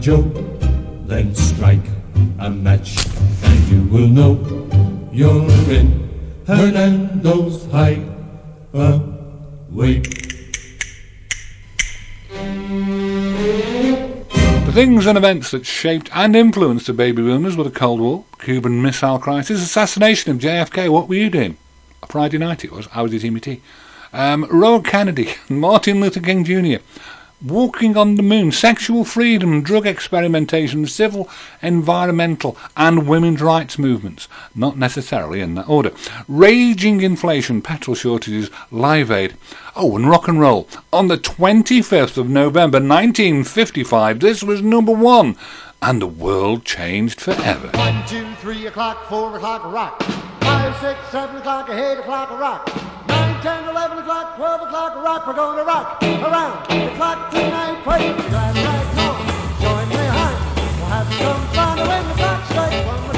Joe. 0.03 0.23
Then 1.07 1.33
strike 1.33 1.87
a 2.41 2.51
match, 2.51 3.07
and 3.45 3.69
you 3.69 3.83
will 3.85 4.09
know 4.09 4.35
you're 5.13 5.49
in 5.71 6.11
Hernando's 6.45 7.71
hideaway. 7.71 8.03
The 14.67 14.73
things 14.75 15.07
and 15.07 15.17
events 15.17 15.53
that 15.53 15.65
shaped 15.65 16.11
and 16.13 16.35
influenced 16.35 16.89
the 16.89 16.93
baby 16.93 17.23
boomers 17.23 17.57
were 17.57 17.63
the 17.63 17.71
Cold 17.71 18.01
War, 18.01 18.25
Cuban 18.41 18.83
Missile 18.83 19.21
Crisis, 19.21 19.63
assassination 19.63 20.33
of 20.33 20.39
JFK. 20.39 20.91
What 20.91 21.09
were 21.09 21.15
you 21.15 21.31
doing? 21.31 21.57
A 22.03 22.09
Friday 22.09 22.39
night 22.39 22.65
it 22.65 22.73
was. 22.73 22.89
I 22.93 23.03
was 23.03 23.25
my 23.25 23.39
tea. 23.39 23.61
Um, 24.13 24.47
Roe 24.51 24.81
Kennedy, 24.83 25.35
Martin 25.49 26.01
Luther 26.01 26.21
King 26.21 26.45
Jr., 26.45 26.83
walking 27.45 27.97
on 27.97 28.15
the 28.15 28.23
moon, 28.23 28.53
sexual 28.53 29.05
freedom, 29.05 29.63
drug 29.63 29.87
experimentation, 29.87 30.87
civil, 30.87 31.29
environmental, 31.61 32.57
and 32.77 33.07
women's 33.07 33.43
rights 33.43 33.79
movements. 33.79 34.29
Not 34.55 34.77
necessarily 34.77 35.41
in 35.41 35.55
that 35.57 35.69
order. 35.69 35.93
Raging 36.29 37.01
inflation, 37.01 37.63
petrol 37.63 37.95
shortages, 37.95 38.51
live 38.71 39.11
aid. 39.11 39.35
Oh, 39.75 39.97
and 39.97 40.09
rock 40.09 40.29
and 40.29 40.41
roll. 40.41 40.69
On 40.93 41.09
the 41.09 41.19
25th 41.19 42.19
of 42.19 42.29
November 42.29 42.79
1955, 42.79 44.21
this 44.21 44.43
was 44.43 44.63
number 44.63 44.93
one, 44.93 45.37
and 45.81 46.01
the 46.01 46.07
world 46.07 46.65
changed 46.65 47.21
forever. 47.21 47.71
One, 47.75 48.07
two, 48.07 48.33
three 48.37 48.67
o'clock, 48.67 49.09
four 49.09 49.37
o'clock, 49.37 49.65
rock. 49.65 50.32
Five, 50.73 50.97
six, 50.97 51.11
seven 51.11 51.37
o'clock, 51.37 51.69
eight 51.69 51.99
o'clock, 51.99 52.31
rock. 52.31 52.67
Nine, 53.07 53.43
ten, 53.43 53.69
eleven 53.69 53.99
o'clock, 53.99 54.37
twelve 54.37 54.63
o'clock, 54.63 54.95
rock. 55.05 55.27
We're 55.27 55.35
gonna 55.35 55.65
rock 55.65 56.03
around 56.03 56.67
the 56.69 56.95
clock 56.97 57.31
tonight. 57.31 57.83
Put 57.85 58.01
your 58.01 58.15
right 58.31 58.57
on. 58.57 59.61
Join 59.61 59.89
me 59.91 59.97
high. 59.97 60.77
We'll 60.79 60.87
have 60.87 61.13
some 61.13 61.47
fun 61.55 61.79
when 61.87 62.09
the 62.09 62.15
clock 62.15 62.45
strikes 62.47 62.87
one. 62.87 63.12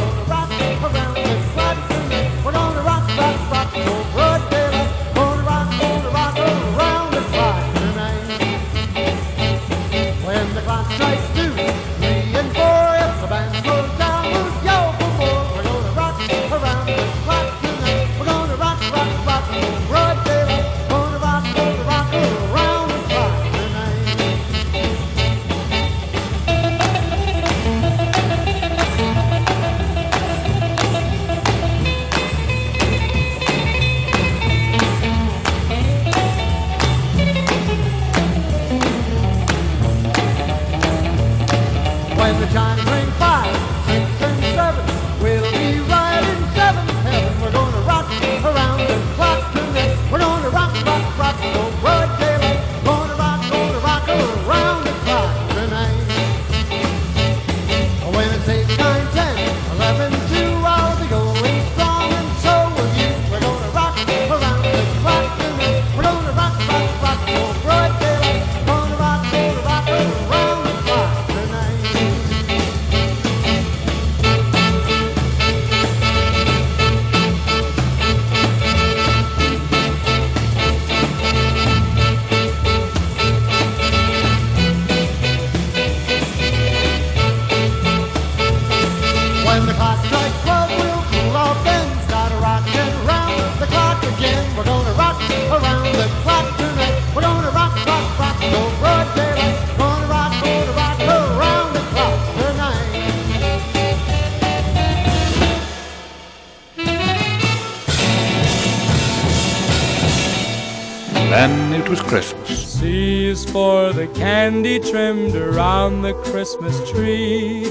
Candy 114.65 114.91
trimmed 114.91 115.37
around 115.37 116.01
the 116.01 116.15
Christmas 116.25 116.91
tree. 116.91 117.67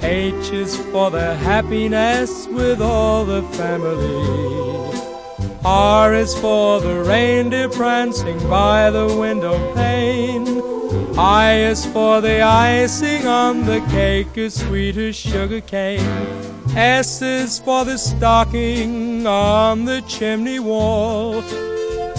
H 0.00 0.50
is 0.50 0.74
for 0.90 1.10
the 1.10 1.34
happiness 1.36 2.46
with 2.46 2.80
all 2.80 3.26
the 3.26 3.42
family. 3.58 4.98
R 5.62 6.14
is 6.14 6.34
for 6.36 6.80
the 6.80 7.04
reindeer 7.04 7.68
prancing 7.68 8.38
by 8.48 8.90
the 8.90 9.14
window 9.14 9.74
pane. 9.74 10.48
I 11.18 11.54
is 11.70 11.84
for 11.84 12.22
the 12.22 12.40
icing 12.40 13.26
on 13.26 13.66
the 13.66 13.80
cake 13.90 14.38
as 14.38 14.54
sweet 14.54 14.96
as 14.96 15.14
sugar 15.14 15.60
cane. 15.60 16.00
S 16.74 17.20
is 17.20 17.58
for 17.58 17.84
the 17.84 17.98
stocking 17.98 19.26
on 19.26 19.84
the 19.84 20.00
chimney 20.08 20.60
wall. 20.60 21.42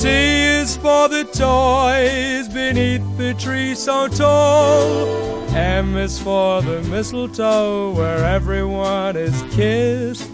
T 0.03 0.09
is 0.09 0.75
for 0.75 1.07
the 1.07 1.23
toys 1.23 2.49
beneath 2.49 3.05
the 3.15 3.33
tree 3.35 3.73
so 3.73 4.09
tall. 4.09 5.47
M 5.55 5.95
is 5.95 6.19
for 6.19 6.61
the 6.61 6.81
mistletoe 6.89 7.93
where 7.93 8.25
everyone 8.25 9.15
is 9.15 9.41
kissed. 9.55 10.29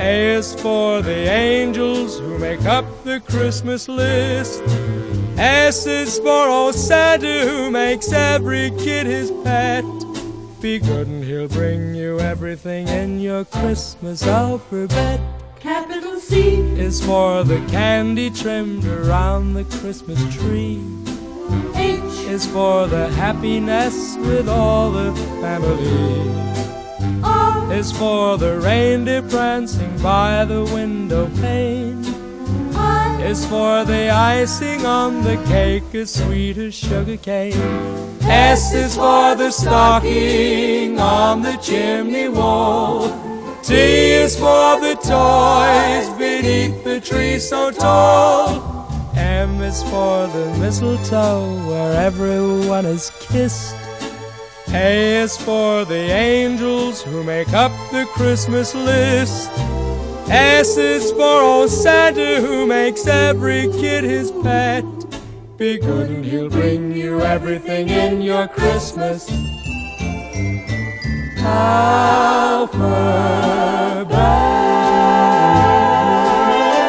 A 0.00 0.34
is 0.34 0.60
for 0.60 1.02
the 1.02 1.30
angels 1.30 2.18
who 2.18 2.36
make 2.40 2.64
up 2.64 2.84
the 3.04 3.20
Christmas 3.20 3.86
list. 3.86 4.60
S 5.38 5.86
is 5.86 6.18
for 6.18 6.48
old 6.48 6.74
Santa 6.74 7.46
who 7.48 7.70
makes 7.70 8.10
every 8.10 8.72
kid 8.72 9.06
his 9.06 9.30
pet. 9.44 9.84
Be 10.60 10.80
good 10.80 11.06
and 11.06 11.22
he'll 11.22 11.46
bring 11.46 11.94
you 11.94 12.18
everything 12.18 12.88
in 12.88 13.20
your 13.20 13.44
Christmas 13.44 14.26
alphabet. 14.26 15.20
C 16.28 16.58
is 16.76 17.00
for 17.00 17.44
the 17.44 17.64
candy 17.68 18.30
trimmed 18.30 18.84
around 18.84 19.54
the 19.54 19.62
Christmas 19.78 20.18
tree. 20.34 20.82
H 21.76 22.02
is 22.26 22.44
for 22.48 22.88
the 22.88 23.10
happiness 23.10 24.16
with 24.16 24.48
all 24.48 24.90
the 24.90 25.14
family. 25.40 27.22
R 27.22 27.72
is 27.72 27.92
for 27.92 28.38
the 28.38 28.58
reindeer 28.58 29.22
prancing 29.22 29.96
by 30.02 30.44
the 30.44 30.64
window 30.64 31.30
pane. 31.40 32.04
I 32.74 33.22
Is 33.22 33.46
for 33.46 33.84
the 33.84 34.10
icing 34.10 34.84
on 34.84 35.22
the 35.22 35.36
cake 35.46 35.94
as 35.94 36.12
sweet 36.12 36.58
as 36.58 36.74
sugar 36.74 37.18
cane. 37.18 38.18
S 38.22 38.74
is 38.74 38.96
for 38.96 39.36
the 39.36 39.52
stocking 39.52 40.98
on 40.98 41.42
the 41.42 41.56
chimney 41.58 42.28
wall. 42.28 43.25
T 43.66 43.74
is 43.74 44.36
for 44.36 44.78
the 44.78 44.94
toys 44.94 46.08
beneath 46.16 46.84
the 46.84 47.00
tree 47.00 47.40
so 47.40 47.72
tall. 47.72 48.86
M 49.16 49.60
is 49.60 49.82
for 49.82 50.28
the 50.28 50.56
mistletoe 50.60 51.66
where 51.66 51.92
everyone 52.00 52.86
is 52.86 53.10
kissed. 53.18 53.74
A 54.68 55.16
is 55.16 55.36
for 55.36 55.84
the 55.84 55.96
angels 55.96 57.02
who 57.02 57.24
make 57.24 57.52
up 57.54 57.72
the 57.90 58.04
Christmas 58.14 58.72
list. 58.72 59.50
S 60.30 60.76
is 60.76 61.10
for 61.10 61.40
old 61.42 61.68
Santa 61.68 62.40
who 62.40 62.66
makes 62.66 63.08
every 63.08 63.62
kid 63.72 64.04
his 64.04 64.30
pet. 64.44 64.84
Be 65.56 65.76
good 65.76 66.08
and 66.08 66.24
he'll 66.24 66.50
bring 66.50 66.94
you 66.94 67.20
everything 67.20 67.88
in 67.88 68.22
your 68.22 68.46
Christmas 68.46 69.28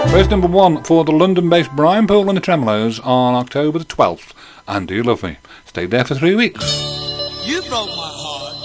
Place 0.09 0.29
number 0.29 0.47
one 0.47 0.83
for 0.83 1.05
the 1.05 1.11
London-based 1.11 1.75
Brian 1.75 2.07
Poole 2.07 2.27
and 2.27 2.37
the 2.37 2.41
Tremeloes 2.41 2.99
on 3.05 3.35
October 3.35 3.77
the 3.77 3.85
12th. 3.85 4.33
And 4.67 4.87
do 4.87 4.95
you 4.95 5.03
love 5.03 5.21
me? 5.21 5.37
Stayed 5.65 5.91
there 5.91 6.03
for 6.05 6.15
three 6.15 6.33
weeks. 6.33 6.65
You 7.45 7.61
broke 7.69 7.89
my 7.89 8.11
heart, 8.23 8.55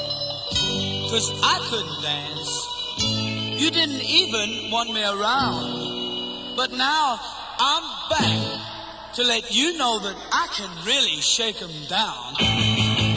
cause 1.11 1.31
I 1.43 1.59
couldn't 1.69 2.03
dance. 2.03 3.61
You 3.61 3.71
didn't 3.71 4.03
even 4.03 4.71
want 4.71 4.95
me 4.95 5.05
around. 5.05 6.57
But 6.57 6.73
now 6.73 7.21
I'm 7.61 7.85
back 8.09 9.15
to 9.15 9.23
let 9.23 9.55
you 9.55 9.77
know 9.77 9.99
that 9.99 10.17
I 10.33 10.47
can 10.57 10.71
really 10.87 11.21
shake 11.21 11.61
'em 11.61 11.71
down. 11.87 13.12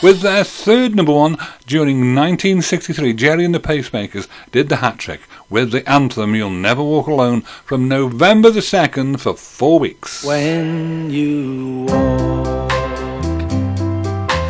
With 0.00 0.20
their 0.20 0.44
third 0.44 0.94
number 0.94 1.12
one 1.12 1.38
during 1.66 2.14
1963, 2.14 3.14
Gerry 3.14 3.44
and 3.44 3.52
the 3.52 3.58
Pacemakers 3.58 4.28
did 4.52 4.68
the 4.68 4.76
hat 4.76 4.98
trick 4.98 5.22
with 5.50 5.72
the 5.72 5.88
anthem 5.90 6.36
You'll 6.36 6.50
Never 6.50 6.84
Walk 6.84 7.08
Alone 7.08 7.40
from 7.40 7.88
November 7.88 8.50
the 8.50 8.60
2nd 8.60 9.18
for 9.18 9.34
four 9.34 9.80
weeks. 9.80 10.24
When 10.24 11.10
you 11.10 11.86
walk 11.88 12.70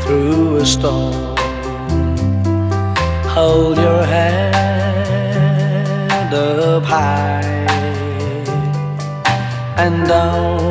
through 0.02 0.56
a 0.56 0.66
storm, 0.66 1.34
hold 3.28 3.78
your 3.78 4.04
head 4.04 4.54
up 6.34 6.84
high 6.84 7.40
and 9.78 10.06
don't 10.06 10.68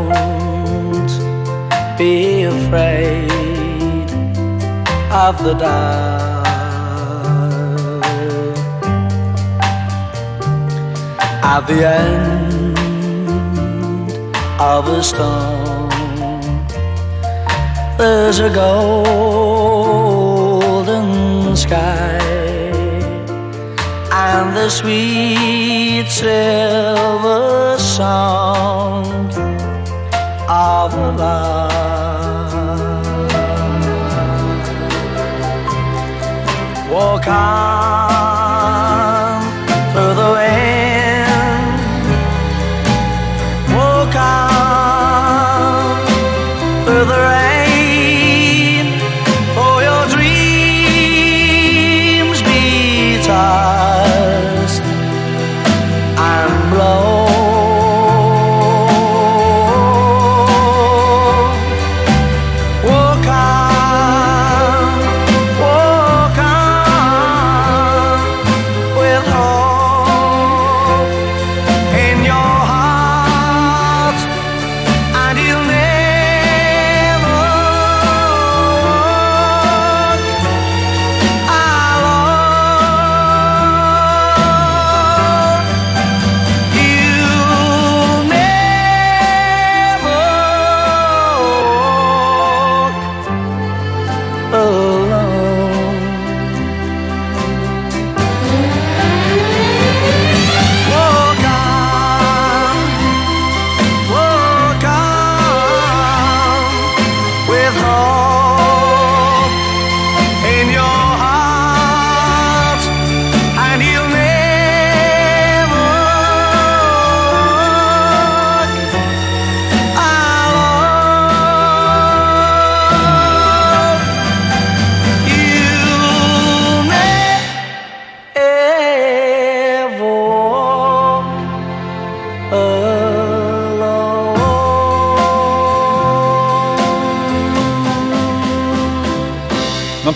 be 1.97 2.43
afraid 2.43 3.36
of 5.11 5.43
the 5.43 5.53
dark. 5.53 6.47
At 11.43 11.61
the 11.67 11.87
end 11.87 12.77
of 14.59 14.87
a 14.87 15.03
stone. 15.03 15.89
There's 17.97 18.39
a 18.39 18.49
golden 18.49 18.97
sky 21.55 22.19
and 24.11 24.55
the 24.55 24.69
sweet 24.69 26.07
silver 26.09 27.77
song 27.79 29.05
of 30.47 30.93
love. 31.17 31.66
Walk 37.07 37.27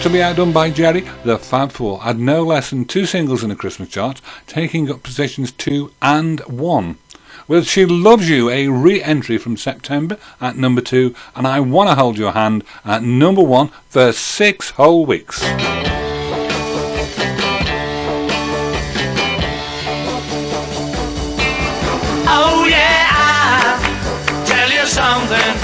To 0.02 0.10
be 0.10 0.24
outdone 0.24 0.52
by 0.52 0.72
Gerry, 0.72 1.08
the 1.24 1.38
Fab 1.38 1.72
Four 1.72 2.02
had 2.02 2.18
no 2.18 2.44
less 2.44 2.72
than 2.72 2.86
two 2.86 3.06
singles 3.06 3.44
in 3.44 3.50
the 3.50 3.56
Christmas 3.56 3.90
charts, 3.90 4.20
taking 4.48 4.90
up 4.90 5.04
positions 5.04 5.52
two 5.52 5.92
and 6.02 6.40
one. 6.42 6.98
With 7.48 7.68
She 7.68 7.86
Loves 7.86 8.28
You, 8.28 8.50
a 8.50 8.68
re-entry 8.68 9.38
from 9.38 9.58
September 9.58 10.18
at 10.42 10.58
number 10.58 10.82
two, 10.82 11.14
and 11.36 11.46
I 11.46 11.60
Wanna 11.60 11.94
Hold 11.94 12.18
Your 12.18 12.32
Hand 12.32 12.64
at 12.84 13.04
number 13.04 13.44
one 13.44 13.68
for 13.90 14.12
six 14.12 14.72
whole 14.72 15.06
weeks. 15.06 15.40
Oh 22.28 22.66
yeah, 22.68 23.06
I 23.12 24.44
tell 24.48 24.72
you 24.72 24.88
something. 24.88 25.58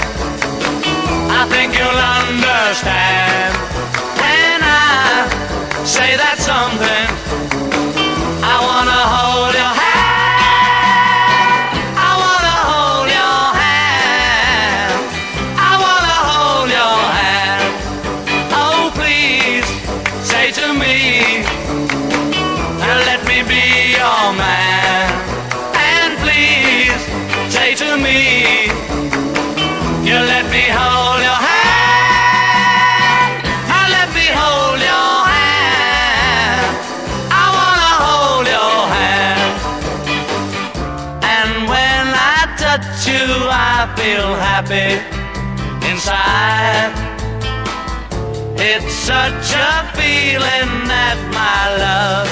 I 1.30 1.44
think 1.50 1.74
you'll 1.76 1.88
understand 1.88 3.27
say 5.98 6.16
that 6.16 6.38
something. 6.38 7.07
It's 48.70 48.92
such 48.92 49.56
a 49.56 49.88
feeling 49.96 50.84
that 50.92 51.16
my 51.32 51.60
love 51.80 52.28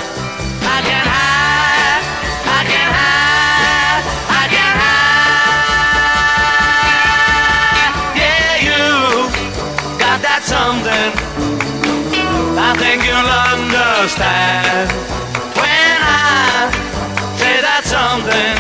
I 0.69 0.85
can 0.85 1.07
hide, 1.09 2.05
I 2.45 2.61
can 2.69 2.91
hide, 3.01 4.05
I 4.29 4.45
can 4.53 4.75
hide. 4.85 5.17
Yeah, 8.21 8.69
you 8.69 8.85
got 9.97 10.21
that 10.29 10.45
something. 10.45 11.17
I 12.61 12.77
think 12.85 13.01
you'll 13.09 13.33
understand 13.57 14.93
when 15.57 15.97
I 16.05 16.69
say 17.41 17.65
that 17.65 17.89
something. 17.89 18.56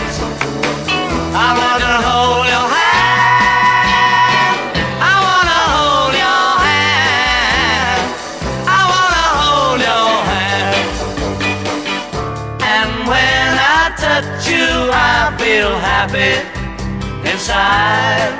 Happy 16.06 17.30
inside. 17.30 18.38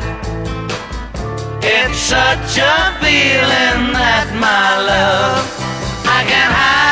It's 1.63 1.99
such 1.99 2.59
a 2.59 2.95
feeling 3.01 3.93
that 3.93 4.31
my 4.39 4.79
love 4.91 5.47
I 6.07 6.23
can 6.31 6.51
hide, 6.53 6.86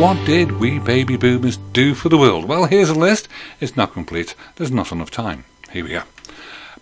what 0.00 0.26
did 0.26 0.60
we 0.60 0.78
baby 0.78 1.16
boomers 1.16 1.56
do 1.56 1.94
for 1.94 2.10
the 2.10 2.18
world? 2.18 2.44
Well, 2.44 2.66
here's 2.66 2.90
a 2.90 2.94
list. 2.94 3.28
It's 3.60 3.78
not 3.78 3.94
complete. 3.94 4.34
There's 4.56 4.70
not 4.70 4.92
enough 4.92 5.10
time. 5.10 5.46
Here 5.70 5.84
we 5.84 5.90
go. 5.90 6.02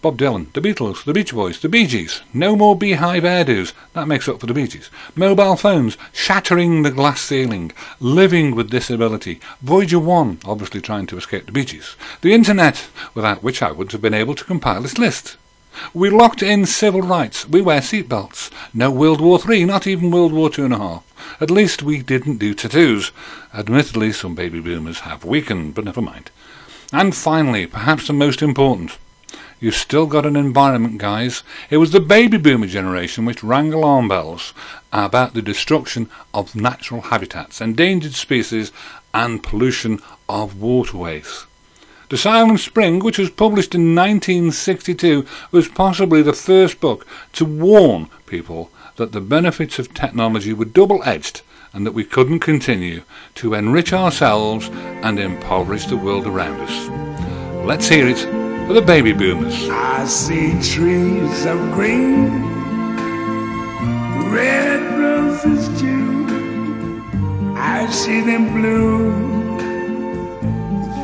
Bob 0.03 0.19
Dylan, 0.19 0.53
The 0.53 0.61
Beatles, 0.61 1.05
The 1.05 1.13
Beach 1.13 1.33
Boys, 1.33 1.61
The 1.61 1.69
Bee 1.69 1.87
Gees, 1.87 2.23
no 2.33 2.57
more 2.57 2.77
beehive 2.77 3.23
hairdos, 3.23 3.73
that 3.93 4.09
makes 4.09 4.29
up 4.29 4.41
for 4.41 4.47
the 4.47 4.53
Bee 4.53 4.67
Gees, 4.67 4.91
mobile 5.15 5.55
phones, 5.55 5.97
shattering 6.13 6.83
the 6.83 6.91
glass 6.91 7.21
ceiling, 7.21 7.71
living 8.01 8.57
with 8.57 8.71
disability, 8.71 9.41
Voyager 9.63 10.01
1, 10.01 10.41
obviously 10.45 10.81
trying 10.81 11.07
to 11.07 11.17
escape 11.17 11.47
the 11.47 11.53
Bee 11.53 11.65
Gees, 11.65 11.95
the 12.21 12.35
internet, 12.35 12.89
without 13.15 13.45
which 13.45 13.63
I 13.63 13.71
wouldn't 13.71 13.93
have 13.93 14.03
been 14.03 14.13
able 14.13 14.35
to 14.35 14.45
compile 14.45 14.83
this 14.83 14.99
list. 14.99 15.37
We 15.93 16.11
locked 16.11 16.43
in 16.43 16.67
civil 16.67 17.03
rights, 17.03 17.49
we 17.49 17.63
wear 17.63 17.81
seatbelts, 17.81 18.51
no 18.73 18.91
World 18.91 19.21
War 19.21 19.39
Three, 19.39 19.65
not 19.65 19.87
even 19.87 20.11
World 20.11 20.33
War 20.33 20.51
Two 20.51 20.65
and 20.65 20.75
a 20.75 20.79
half. 20.79 21.37
At 21.41 21.51
least 21.51 21.83
we 21.83 22.03
didn't 22.03 22.39
do 22.39 22.55
tattoos. 22.55 23.13
Admittedly, 23.53 24.13
some 24.13 24.35
baby 24.35 24.61
boomers 24.61 25.01
have 25.01 25.25
weakened, 25.25 25.75
but 25.75 25.85
never 25.85 26.03
mind. 26.03 26.31
And 26.93 27.15
finally, 27.15 27.67
perhaps 27.67 28.07
the 28.07 28.13
most 28.13 28.43
important, 28.43 28.99
You've 29.65 29.75
still 29.75 30.07
got 30.07 30.27
an 30.27 30.37
environment, 30.37 30.99
guys. 30.99 31.43
It 31.71 31.79
was 31.79 31.93
the 31.93 32.01
baby 32.01 32.37
boomer 32.37 32.67
generation 32.67 33.25
which 33.25 33.43
rang 33.43 33.73
alarm 33.73 34.09
bells 34.09 34.53
about 34.93 35.33
the 35.33 35.41
destruction 35.41 36.11
of 36.35 36.55
natural 36.55 37.01
habitats, 37.01 37.63
endangered 37.63 38.13
species, 38.13 38.73
and 39.15 39.43
pollution 39.43 40.01
of 40.29 40.61
waterways. 40.61 41.47
The 42.11 42.19
Silent 42.19 42.61
Spring, 42.61 42.99
which 42.99 43.19
was 43.19 43.31
published 43.31 43.75
in 43.75 43.95
1962, 43.95 45.27
was 45.51 45.69
possibly 45.69 46.21
the 46.21 46.35
first 46.35 46.79
book 46.79 47.07
to 47.33 47.47
warn 47.47 48.11
people 48.27 48.71
that 48.97 49.13
the 49.13 49.23
benefits 49.23 49.79
of 49.79 49.95
technology 49.95 50.53
were 50.53 50.67
double 50.67 51.03
edged 51.05 51.41
and 51.73 51.87
that 51.87 51.93
we 51.93 52.05
couldn't 52.05 52.41
continue 52.41 53.03
to 53.37 53.55
enrich 53.55 53.93
ourselves 53.93 54.69
and 55.03 55.19
impoverish 55.19 55.87
the 55.87 55.97
world 55.97 56.27
around 56.27 56.61
us. 56.61 56.89
Let's 57.67 57.89
hear 57.89 58.07
it 58.07 58.19
for 58.67 58.75
the 58.75 58.83
baby 58.83 59.13
boomers. 59.13 59.69
I 59.71 60.05
see 60.05 60.53
trees 60.63 61.47
of 61.47 61.59
green, 61.73 62.43
red 64.31 64.99
roses 64.99 65.81
too. 65.81 67.03
I 67.57 67.91
see 67.91 68.21
them 68.21 68.53
bloom 68.53 69.44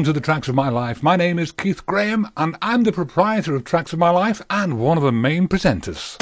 Welcome 0.00 0.14
to 0.14 0.18
the 0.18 0.24
Tracks 0.24 0.48
of 0.48 0.54
My 0.54 0.70
Life. 0.70 1.02
My 1.02 1.14
name 1.14 1.38
is 1.38 1.52
Keith 1.52 1.84
Graham, 1.84 2.26
and 2.34 2.56
I'm 2.62 2.84
the 2.84 2.90
proprietor 2.90 3.54
of 3.54 3.64
Tracks 3.64 3.92
of 3.92 3.98
My 3.98 4.08
Life 4.08 4.40
and 4.48 4.78
one 4.78 4.96
of 4.96 5.04
the 5.04 5.12
main 5.12 5.46
presenters. 5.46 6.16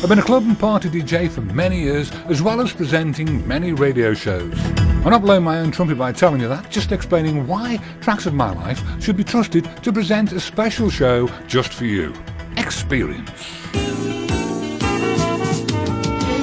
I've 0.00 0.08
been 0.08 0.20
a 0.20 0.22
club 0.22 0.44
and 0.44 0.56
party 0.56 0.88
DJ 0.88 1.28
for 1.28 1.40
many 1.40 1.80
years, 1.80 2.12
as 2.26 2.40
well 2.42 2.60
as 2.60 2.72
presenting 2.72 3.44
many 3.48 3.72
radio 3.72 4.14
shows. 4.14 4.56
I'm 4.76 5.10
not 5.10 5.22
blowing 5.22 5.42
my 5.42 5.58
own 5.58 5.72
trumpet 5.72 5.98
by 5.98 6.12
telling 6.12 6.40
you 6.40 6.46
that, 6.46 6.70
just 6.70 6.92
explaining 6.92 7.44
why 7.48 7.80
Tracks 8.00 8.26
of 8.26 8.34
My 8.34 8.52
Life 8.52 8.80
should 9.02 9.16
be 9.16 9.24
trusted 9.24 9.68
to 9.82 9.92
present 9.92 10.30
a 10.30 10.38
special 10.38 10.90
show 10.90 11.26
just 11.48 11.72
for 11.72 11.86
you. 11.86 12.14
Experience. 12.56 13.42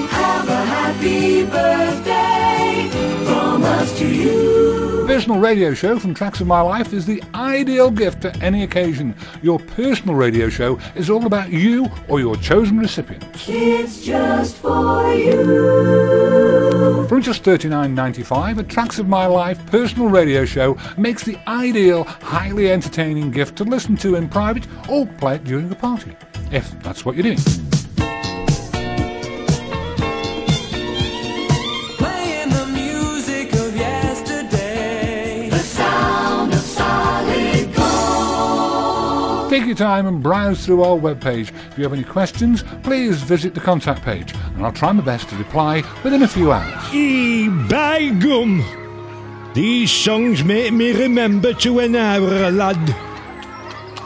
Have 0.09 0.49
a 0.49 0.65
happy 0.65 1.45
birthday 1.45 2.89
from 3.23 3.63
us 3.63 3.97
to 3.97 4.05
you. 4.05 4.68
A 5.09 5.11
personal 5.11 5.39
radio 5.39 5.73
show 5.73 5.97
from 5.97 6.13
Tracks 6.13 6.39
of 6.39 6.45
My 6.45 6.61
Life 6.61 6.93
is 6.93 7.07
the 7.07 7.23
ideal 7.33 7.89
gift 7.89 8.21
for 8.21 8.31
any 8.43 8.61
occasion. 8.61 9.15
Your 9.41 9.57
personal 9.57 10.13
radio 10.13 10.49
show 10.49 10.77
is 10.93 11.09
all 11.09 11.25
about 11.25 11.49
you 11.49 11.89
or 12.07 12.19
your 12.19 12.35
chosen 12.35 12.77
recipients. 12.77 13.49
It's 13.49 14.05
just 14.05 14.57
for 14.57 15.11
you. 15.11 17.07
From 17.07 17.23
just 17.23 17.43
$39.95, 17.43 18.59
a 18.59 18.63
Tracks 18.63 18.99
of 18.99 19.07
My 19.07 19.25
Life 19.25 19.65
personal 19.65 20.09
radio 20.09 20.45
show 20.45 20.77
makes 20.95 21.23
the 21.23 21.39
ideal, 21.47 22.03
highly 22.03 22.71
entertaining 22.71 23.31
gift 23.31 23.55
to 23.57 23.63
listen 23.63 23.97
to 23.97 24.13
in 24.13 24.29
private 24.29 24.67
or 24.87 25.07
play 25.07 25.37
it 25.37 25.43
during 25.43 25.71
a 25.71 25.75
party, 25.75 26.15
if 26.51 26.69
that's 26.83 27.03
what 27.03 27.15
you're 27.15 27.23
doing. 27.23 27.39
Take 39.49 39.65
your 39.65 39.75
time 39.75 40.05
and 40.05 40.21
browse 40.21 40.63
through 40.63 40.83
our 40.83 40.95
webpage. 40.95 41.51
If 41.71 41.77
you 41.77 41.83
have 41.83 41.93
any 41.93 42.03
questions, 42.03 42.63
please 42.83 43.23
visit 43.23 43.55
the 43.55 43.59
contact 43.59 44.03
page, 44.03 44.31
and 44.53 44.63
I'll 44.63 44.71
try 44.71 44.91
my 44.91 45.01
best 45.01 45.27
to 45.29 45.35
reply 45.37 45.83
within 46.03 46.21
a 46.21 46.27
few 46.27 46.51
hours. 46.51 46.93
E 46.93 47.49
by 47.67 48.09
gum! 48.09 48.63
These 49.55 49.89
songs 49.89 50.43
make 50.43 50.71
me 50.71 50.91
remember 50.91 51.55
to 51.55 51.73
when 51.73 51.95
I 51.95 52.19
were 52.19 52.43
a 52.43 52.51
lad. 52.51 52.95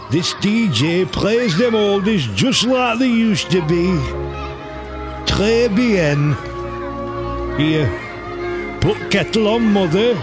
This 0.09 0.33
DJ 0.35 1.11
plays 1.11 1.57
them 1.57 1.73
oldies 1.73 2.33
just 2.35 2.63
like 2.63 2.99
they 2.99 3.09
used 3.09 3.51
to 3.51 3.61
be. 3.67 3.87
Très 5.25 5.67
bien. 5.75 6.37
Here, 7.57 8.79
put 8.79 9.11
kettle 9.11 9.49
on, 9.49 9.73
mother. 9.73 10.15